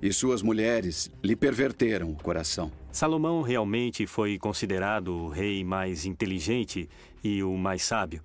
E 0.01 0.13
suas 0.13 0.41
mulheres 0.41 1.09
lhe 1.23 1.35
perverteram 1.35 2.11
o 2.11 2.15
coração. 2.15 2.71
Salomão 2.91 3.41
realmente 3.41 4.05
foi 4.05 4.37
considerado 4.37 5.07
o 5.07 5.29
rei 5.29 5.63
mais 5.63 6.05
inteligente 6.05 6.87
e 7.23 7.41
o 7.41 7.57
mais 7.57 7.83
sábio. 7.83 8.21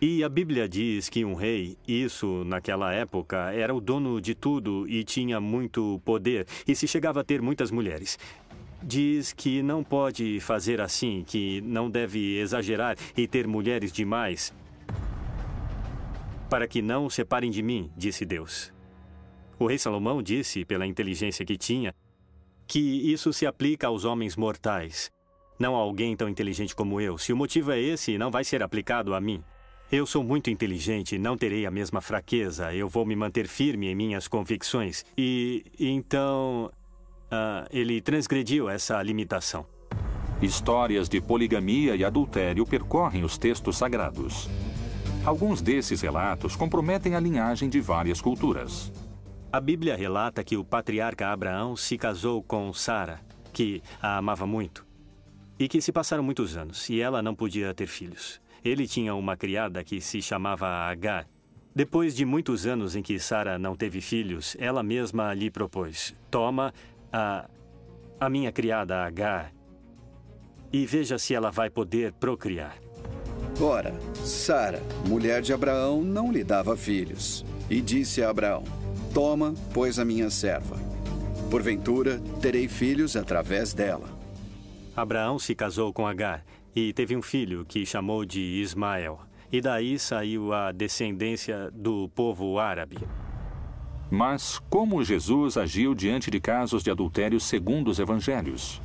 E 0.00 0.24
a 0.24 0.28
Bíblia 0.28 0.68
diz 0.68 1.08
que 1.08 1.24
um 1.24 1.34
rei, 1.34 1.78
isso 1.86 2.44
naquela 2.44 2.92
época, 2.92 3.52
era 3.52 3.74
o 3.74 3.80
dono 3.80 4.20
de 4.20 4.34
tudo 4.34 4.86
e 4.88 5.04
tinha 5.04 5.40
muito 5.40 6.00
poder, 6.04 6.46
e 6.66 6.74
se 6.74 6.86
chegava 6.86 7.20
a 7.20 7.24
ter 7.24 7.40
muitas 7.40 7.70
mulheres. 7.70 8.18
Diz 8.82 9.32
que 9.32 9.62
não 9.62 9.82
pode 9.82 10.40
fazer 10.40 10.80
assim, 10.80 11.24
que 11.26 11.60
não 11.62 11.88
deve 11.88 12.38
exagerar 12.38 12.96
e 13.16 13.26
ter 13.26 13.46
mulheres 13.46 13.92
demais. 13.92 14.52
Para 16.50 16.68
que 16.68 16.82
não 16.82 17.08
separem 17.08 17.50
de 17.50 17.62
mim, 17.62 17.90
disse 17.96 18.26
Deus. 18.26 18.72
O 19.58 19.66
rei 19.66 19.78
Salomão 19.78 20.22
disse, 20.22 20.64
pela 20.64 20.86
inteligência 20.86 21.46
que 21.46 21.56
tinha, 21.56 21.94
que 22.66 22.80
isso 22.80 23.32
se 23.32 23.46
aplica 23.46 23.86
aos 23.86 24.04
homens 24.04 24.36
mortais, 24.36 25.10
não 25.58 25.76
a 25.76 25.78
alguém 25.78 26.16
tão 26.16 26.28
inteligente 26.28 26.74
como 26.74 27.00
eu. 27.00 27.16
Se 27.16 27.32
o 27.32 27.36
motivo 27.36 27.70
é 27.70 27.80
esse, 27.80 28.18
não 28.18 28.30
vai 28.30 28.44
ser 28.44 28.62
aplicado 28.62 29.14
a 29.14 29.20
mim. 29.20 29.42
Eu 29.94 30.06
sou 30.06 30.24
muito 30.24 30.50
inteligente, 30.50 31.16
não 31.16 31.36
terei 31.36 31.64
a 31.66 31.70
mesma 31.70 32.00
fraqueza. 32.00 32.74
Eu 32.74 32.88
vou 32.88 33.06
me 33.06 33.14
manter 33.14 33.46
firme 33.46 33.86
em 33.86 33.94
minhas 33.94 34.26
convicções. 34.26 35.06
E 35.16 35.64
então. 35.78 36.68
Uh, 37.26 37.66
ele 37.70 38.00
transgrediu 38.00 38.68
essa 38.68 39.00
limitação. 39.00 39.64
Histórias 40.42 41.08
de 41.08 41.20
poligamia 41.20 41.94
e 41.94 42.04
adultério 42.04 42.66
percorrem 42.66 43.22
os 43.22 43.38
textos 43.38 43.76
sagrados. 43.76 44.48
Alguns 45.24 45.62
desses 45.62 46.00
relatos 46.00 46.56
comprometem 46.56 47.14
a 47.14 47.20
linhagem 47.20 47.68
de 47.68 47.80
várias 47.80 48.20
culturas. 48.20 48.92
A 49.52 49.60
Bíblia 49.60 49.94
relata 49.94 50.42
que 50.42 50.56
o 50.56 50.64
patriarca 50.64 51.28
Abraão 51.28 51.76
se 51.76 51.96
casou 51.96 52.42
com 52.42 52.72
Sara, 52.72 53.20
que 53.52 53.80
a 54.02 54.16
amava 54.16 54.44
muito. 54.44 54.84
E 55.56 55.68
que 55.68 55.80
se 55.80 55.92
passaram 55.92 56.24
muitos 56.24 56.56
anos 56.56 56.90
e 56.90 57.00
ela 57.00 57.22
não 57.22 57.34
podia 57.34 57.72
ter 57.72 57.86
filhos. 57.86 58.42
Ele 58.64 58.88
tinha 58.88 59.14
uma 59.14 59.36
criada 59.36 59.84
que 59.84 60.00
se 60.00 60.22
chamava 60.22 60.66
Agar. 60.66 61.28
Depois 61.74 62.16
de 62.16 62.24
muitos 62.24 62.66
anos 62.66 62.96
em 62.96 63.02
que 63.02 63.18
Sara 63.18 63.58
não 63.58 63.76
teve 63.76 64.00
filhos, 64.00 64.56
ela 64.58 64.82
mesma 64.82 65.34
lhe 65.34 65.50
propôs: 65.50 66.14
Toma 66.30 66.72
a, 67.12 67.48
a 68.18 68.30
minha 68.30 68.50
criada 68.50 69.04
Agar 69.04 69.52
e 70.72 70.86
veja 70.86 71.18
se 71.18 71.34
ela 71.34 71.50
vai 71.50 71.68
poder 71.68 72.12
procriar. 72.14 72.76
Ora, 73.60 73.94
Sara, 74.14 74.82
mulher 75.06 75.42
de 75.42 75.52
Abraão, 75.52 76.02
não 76.02 76.32
lhe 76.32 76.42
dava 76.42 76.76
filhos. 76.76 77.44
E 77.68 77.80
disse 77.80 78.22
a 78.22 78.30
Abraão: 78.30 78.64
Toma, 79.12 79.54
pois, 79.72 79.98
a 79.98 80.04
minha 80.04 80.30
serva. 80.30 80.76
Porventura, 81.50 82.20
terei 82.40 82.66
filhos 82.66 83.14
através 83.14 83.74
dela. 83.74 84.08
Abraão 84.96 85.38
se 85.38 85.54
casou 85.54 85.92
com 85.92 86.06
Agar 86.06 86.44
e 86.74 86.92
teve 86.92 87.16
um 87.16 87.22
filho 87.22 87.64
que 87.64 87.86
chamou 87.86 88.24
de 88.24 88.40
Ismael. 88.40 89.20
E 89.52 89.60
daí 89.60 89.98
saiu 89.98 90.52
a 90.52 90.72
descendência 90.72 91.70
do 91.72 92.08
povo 92.08 92.58
árabe. 92.58 92.98
Mas 94.10 94.60
como 94.68 95.04
Jesus 95.04 95.56
agiu 95.56 95.94
diante 95.94 96.30
de 96.30 96.40
casos 96.40 96.82
de 96.82 96.90
adultério 96.90 97.40
segundo 97.40 97.88
os 97.88 97.98
evangelhos? 97.98 98.80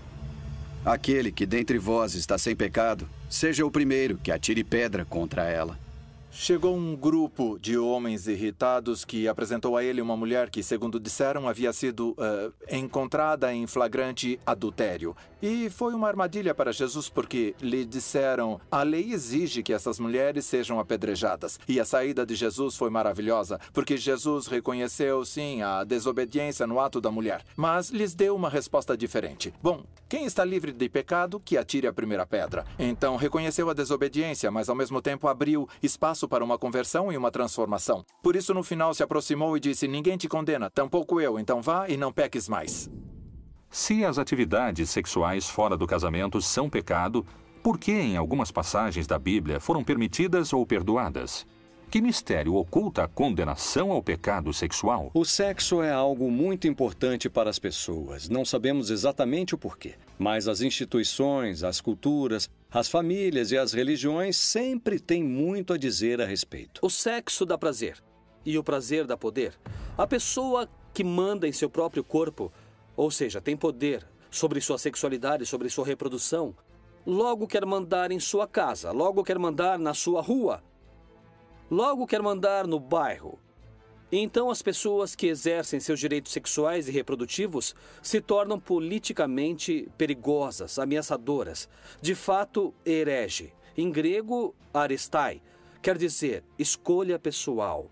Aquele 0.86 1.32
que 1.32 1.46
dentre 1.46 1.78
vós 1.78 2.14
está 2.16 2.38
sem 2.38 2.56
pecado, 2.56 3.08
seja 3.30 3.66
o 3.66 3.72
primeiro 3.72 4.18
que 4.18 4.32
atire 4.32 4.64
pedra 4.64 5.04
contra 5.04 5.44
ela. 5.44 5.78
Chegou 6.32 6.78
um 6.78 6.96
grupo 6.96 7.58
de 7.60 7.78
homens 7.78 8.28
irritados 8.28 9.04
que 9.04 9.28
apresentou 9.28 9.76
a 9.76 9.84
ele 9.84 10.00
uma 10.00 10.16
mulher 10.16 10.50
que, 10.50 10.62
segundo 10.62 11.00
disseram, 11.00 11.50
havia 11.50 11.74
sido 11.74 12.12
uh, 12.12 12.54
encontrada 12.72 13.54
em 13.54 13.66
flagrante 13.66 14.40
adultério. 14.46 15.16
E 15.42 15.70
foi 15.70 15.94
uma 15.94 16.08
armadilha 16.08 16.54
para 16.54 16.74
Jesus 16.74 17.10
porque 17.10 17.56
lhe 17.62 17.86
disseram: 17.86 18.60
a 18.70 18.84
lei 18.84 19.14
exige 19.14 19.64
que 19.64 19.74
essas 19.74 20.00
mulheres 20.00 20.46
sejam 20.46 20.80
apedrejadas. 20.80 21.60
E 21.68 21.80
a 21.80 21.86
saída 21.86 22.26
de 22.26 22.36
Jesus 22.36 22.76
foi 22.76 22.90
maravilhosa, 22.90 23.60
porque 23.74 23.96
Jesus 23.96 24.48
reconheceu, 24.48 25.24
sim, 25.24 25.62
a 25.62 25.84
desobediência 25.84 26.68
no 26.68 26.80
ato 26.80 27.00
da 27.00 27.10
mulher, 27.10 27.44
mas 27.56 27.90
lhes 27.90 28.14
deu 28.14 28.36
uma 28.36 28.50
resposta 28.50 28.98
diferente. 28.98 29.54
Bom, 29.62 29.84
quem 30.10 30.26
está 30.26 30.44
livre 30.44 30.74
de 30.74 30.90
pecado, 30.90 31.40
que 31.40 31.58
atire 31.58 31.88
a 31.88 31.94
primeira 31.94 32.26
pedra. 32.26 32.66
Então 32.78 33.16
reconheceu 33.16 33.70
a 33.70 33.74
desobediência, 33.74 34.52
mas 34.52 34.68
ao 34.68 34.76
mesmo 34.76 35.02
tempo 35.02 35.28
abriu 35.28 35.68
espaço 35.82 36.28
para 36.28 36.44
uma 36.44 36.58
conversão 36.58 37.12
e 37.12 37.18
uma 37.18 37.32
transformação. 37.32 38.06
Por 38.22 38.36
isso, 38.36 38.54
no 38.54 38.64
final, 38.64 38.94
se 38.94 39.04
aproximou 39.04 39.56
e 39.56 39.60
disse: 39.60 39.88
Ninguém 39.88 40.18
te 40.18 40.28
condena, 40.28 40.70
tampouco 40.70 41.22
eu, 41.22 41.40
então 41.40 41.62
vá 41.62 41.88
e 41.88 41.96
não 41.96 42.12
peques 42.12 42.50
mais. 42.50 42.90
Se 43.72 44.04
as 44.04 44.18
atividades 44.18 44.90
sexuais 44.90 45.48
fora 45.48 45.78
do 45.78 45.86
casamento 45.86 46.42
são 46.42 46.68
pecado, 46.68 47.24
por 47.62 47.78
que 47.78 47.92
em 47.92 48.18
algumas 48.18 48.52
passagens 48.52 49.06
da 49.06 49.20
Bíblia 49.20 49.60
foram 49.60 49.84
permitidas 49.84 50.52
ou 50.54 50.66
perdoadas? 50.66 51.46
Que 51.92 52.02
mistério 52.02 52.56
oculta 52.56 53.04
a 53.04 53.08
condenação 53.08 53.92
ao 53.92 54.02
pecado 54.02 54.52
sexual? 54.54 55.12
O 55.14 55.24
sexo 55.24 55.84
é 55.84 55.92
algo 55.92 56.32
muito 56.32 56.68
importante 56.68 57.30
para 57.30 57.50
as 57.50 57.60
pessoas. 57.60 58.28
Não 58.28 58.44
sabemos 58.44 58.90
exatamente 58.90 59.54
o 59.54 59.58
porquê, 59.58 59.96
mas 60.18 60.48
as 60.48 60.62
instituições, 60.62 61.64
as 61.64 61.80
culturas, 61.80 62.50
as 62.72 62.88
famílias 62.88 63.52
e 63.52 63.58
as 63.58 63.74
religiões 63.74 64.36
sempre 64.36 65.00
têm 65.00 65.24
muito 65.24 65.74
a 65.74 65.78
dizer 65.78 66.20
a 66.22 66.26
respeito. 66.26 66.80
O 66.84 66.90
sexo 66.90 67.46
dá 67.46 67.58
prazer 67.58 67.98
e 68.44 68.58
o 68.58 68.64
prazer 68.64 69.06
dá 69.06 69.16
poder. 69.16 69.54
A 69.96 70.08
pessoa 70.08 70.68
que 70.94 71.04
manda 71.04 71.48
em 71.48 71.52
seu 71.52 71.70
próprio 71.70 72.04
corpo, 72.04 72.52
ou 73.00 73.10
seja, 73.10 73.40
tem 73.40 73.56
poder 73.56 74.06
sobre 74.30 74.60
sua 74.60 74.78
sexualidade, 74.78 75.46
sobre 75.46 75.70
sua 75.70 75.86
reprodução, 75.86 76.54
logo 77.06 77.48
quer 77.48 77.66
mandar 77.66 78.12
em 78.12 78.20
sua 78.20 78.46
casa, 78.46 78.92
logo 78.92 79.24
quer 79.24 79.40
mandar 79.40 79.80
na 79.80 79.94
sua 79.94 80.22
rua, 80.22 80.62
logo 81.72 82.06
quer 82.06 82.22
mandar 82.22 82.68
no 82.68 82.78
bairro. 82.78 83.40
Então, 84.12 84.52
as 84.52 84.62
pessoas 84.62 85.16
que 85.16 85.28
exercem 85.28 85.80
seus 85.80 85.98
direitos 85.98 86.34
sexuais 86.34 86.90
e 86.90 86.92
reprodutivos 86.92 87.74
se 88.04 88.20
tornam 88.20 88.60
politicamente 88.60 89.88
perigosas, 89.98 90.78
ameaçadoras, 90.78 91.70
de 92.02 92.14
fato, 92.14 92.74
herege. 92.86 93.54
Em 93.78 93.90
grego, 93.90 94.54
arestai, 94.74 95.42
quer 95.82 95.98
dizer 95.98 96.44
escolha 96.58 97.18
pessoal. 97.18 97.90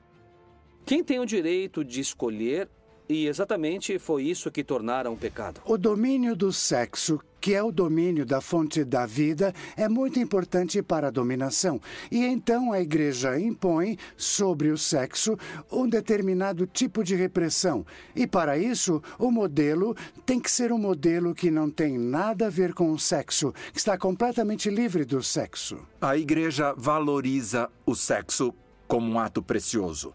Quem 0.85 1.01
tem 1.01 1.17
o 1.17 1.25
direito 1.25 1.81
de 1.81 2.01
escolher 2.01 2.69
e 3.09 3.27
exatamente 3.27 3.97
foi 3.99 4.23
isso 4.23 4.51
que 4.51 4.63
tornaram 4.63 5.13
um 5.13 5.17
pecado. 5.17 5.61
O 5.65 5.77
domínio 5.77 6.35
do 6.35 6.51
sexo, 6.51 7.19
que 7.39 7.53
é 7.53 7.63
o 7.63 7.71
domínio 7.71 8.25
da 8.25 8.41
fonte 8.41 8.83
da 8.83 9.05
vida, 9.05 9.53
é 9.75 9.87
muito 9.87 10.19
importante 10.19 10.81
para 10.81 11.07
a 11.07 11.11
dominação. 11.11 11.79
E 12.11 12.25
então 12.25 12.71
a 12.71 12.81
igreja 12.81 13.39
impõe 13.39 13.97
sobre 14.17 14.69
o 14.69 14.77
sexo 14.77 15.37
um 15.71 15.87
determinado 15.87 16.67
tipo 16.67 17.03
de 17.03 17.15
repressão. 17.15 17.85
E 18.15 18.27
para 18.27 18.57
isso, 18.57 19.01
o 19.17 19.31
modelo 19.31 19.95
tem 20.25 20.39
que 20.39 20.51
ser 20.51 20.71
um 20.71 20.77
modelo 20.77 21.33
que 21.33 21.49
não 21.49 21.69
tem 21.69 21.97
nada 21.97 22.47
a 22.47 22.49
ver 22.49 22.73
com 22.73 22.91
o 22.91 22.99
sexo, 22.99 23.53
que 23.71 23.79
está 23.79 23.97
completamente 23.97 24.69
livre 24.69 25.05
do 25.05 25.23
sexo. 25.23 25.79
A 26.01 26.17
igreja 26.17 26.73
valoriza 26.77 27.69
o 27.85 27.95
sexo 27.95 28.53
como 28.87 29.11
um 29.11 29.19
ato 29.19 29.41
precioso. 29.41 30.11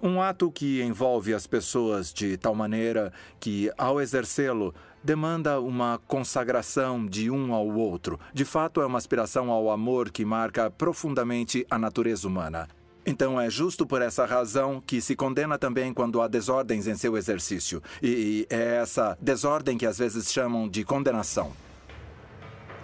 Um 0.00 0.22
ato 0.22 0.50
que 0.50 0.80
envolve 0.80 1.34
as 1.34 1.46
pessoas 1.46 2.12
de 2.12 2.36
tal 2.36 2.54
maneira 2.54 3.12
que, 3.40 3.68
ao 3.76 4.00
exercê-lo, 4.00 4.72
demanda 5.02 5.60
uma 5.60 6.00
consagração 6.06 7.04
de 7.04 7.28
um 7.30 7.52
ao 7.52 7.66
outro. 7.66 8.18
De 8.32 8.44
fato, 8.44 8.80
é 8.80 8.86
uma 8.86 8.98
aspiração 8.98 9.50
ao 9.50 9.70
amor 9.70 10.10
que 10.10 10.24
marca 10.24 10.70
profundamente 10.70 11.66
a 11.68 11.76
natureza 11.78 12.28
humana. 12.28 12.68
Então 13.04 13.40
é 13.40 13.48
justo 13.48 13.86
por 13.86 14.02
essa 14.02 14.24
razão 14.24 14.82
que 14.86 15.00
se 15.00 15.16
condena 15.16 15.58
também 15.58 15.94
quando 15.94 16.20
há 16.20 16.28
desordens 16.28 16.86
em 16.86 16.94
seu 16.94 17.16
exercício. 17.16 17.82
E 18.02 18.46
é 18.50 18.76
essa 18.76 19.16
desordem 19.20 19.78
que 19.78 19.86
às 19.86 19.98
vezes 19.98 20.30
chamam 20.30 20.68
de 20.68 20.84
condenação. 20.84 21.52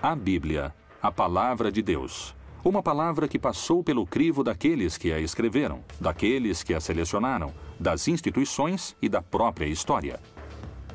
A 0.02 0.16
Bíblia, 0.16 0.74
a 1.00 1.12
palavra 1.12 1.70
de 1.70 1.82
Deus, 1.82 2.34
uma 2.64 2.82
palavra 2.82 3.28
que 3.28 3.38
passou 3.38 3.84
pelo 3.84 4.06
crivo 4.06 4.42
daqueles 4.42 4.96
que 4.96 5.12
a 5.12 5.20
escreveram, 5.20 5.80
daqueles 6.00 6.62
que 6.62 6.72
a 6.72 6.80
selecionaram, 6.80 7.52
das 7.78 8.08
instituições 8.08 8.96
e 9.02 9.08
da 9.08 9.20
própria 9.20 9.66
história. 9.66 10.18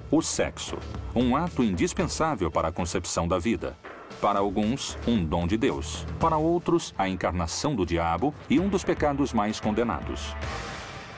O 0.10 0.22
sexo, 0.24 0.78
um 1.16 1.36
ato 1.36 1.64
indispensável 1.64 2.50
para 2.50 2.70
a 2.70 2.72
concepção 2.72 3.28
da 3.28 3.38
vida. 3.38 3.78
Para 4.20 4.40
alguns, 4.40 4.98
um 5.08 5.24
dom 5.24 5.46
de 5.46 5.56
Deus. 5.56 6.06
Para 6.20 6.38
outros, 6.38 6.94
a 6.98 7.08
encarnação 7.08 7.76
do 7.76 7.86
diabo 7.86 8.34
e 8.50 8.60
um 8.60 8.68
dos 8.68 8.84
pecados 8.84 9.32
mais 9.32 9.60
condenados. 9.60 10.36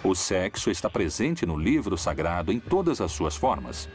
O 0.04 0.14
sexo 0.14 0.70
está 0.70 0.90
presente 0.90 1.46
no 1.46 1.58
livro 1.58 1.98
sagrado 1.98 2.52
em 2.52 2.60
todas 2.60 3.00
as 3.00 3.14
suas 3.14 3.38
formas. 3.38 3.88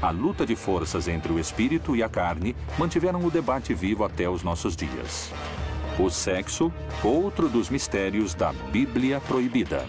A 0.00 0.10
luta 0.10 0.46
de 0.46 0.54
forças 0.54 1.08
entre 1.08 1.32
o 1.32 1.38
espírito 1.38 1.96
e 1.96 2.02
a 2.02 2.08
carne 2.08 2.54
mantiveram 2.78 3.24
o 3.24 3.30
debate 3.30 3.74
vivo 3.74 4.04
até 4.04 4.28
os 4.28 4.44
nossos 4.44 4.76
dias. 4.76 5.32
O 5.98 6.10
sexo, 6.10 6.70
outro 7.02 7.48
dos 7.48 7.70
mistérios 7.70 8.34
da 8.34 8.52
Bíblia 8.52 9.18
proibida. 9.18 9.86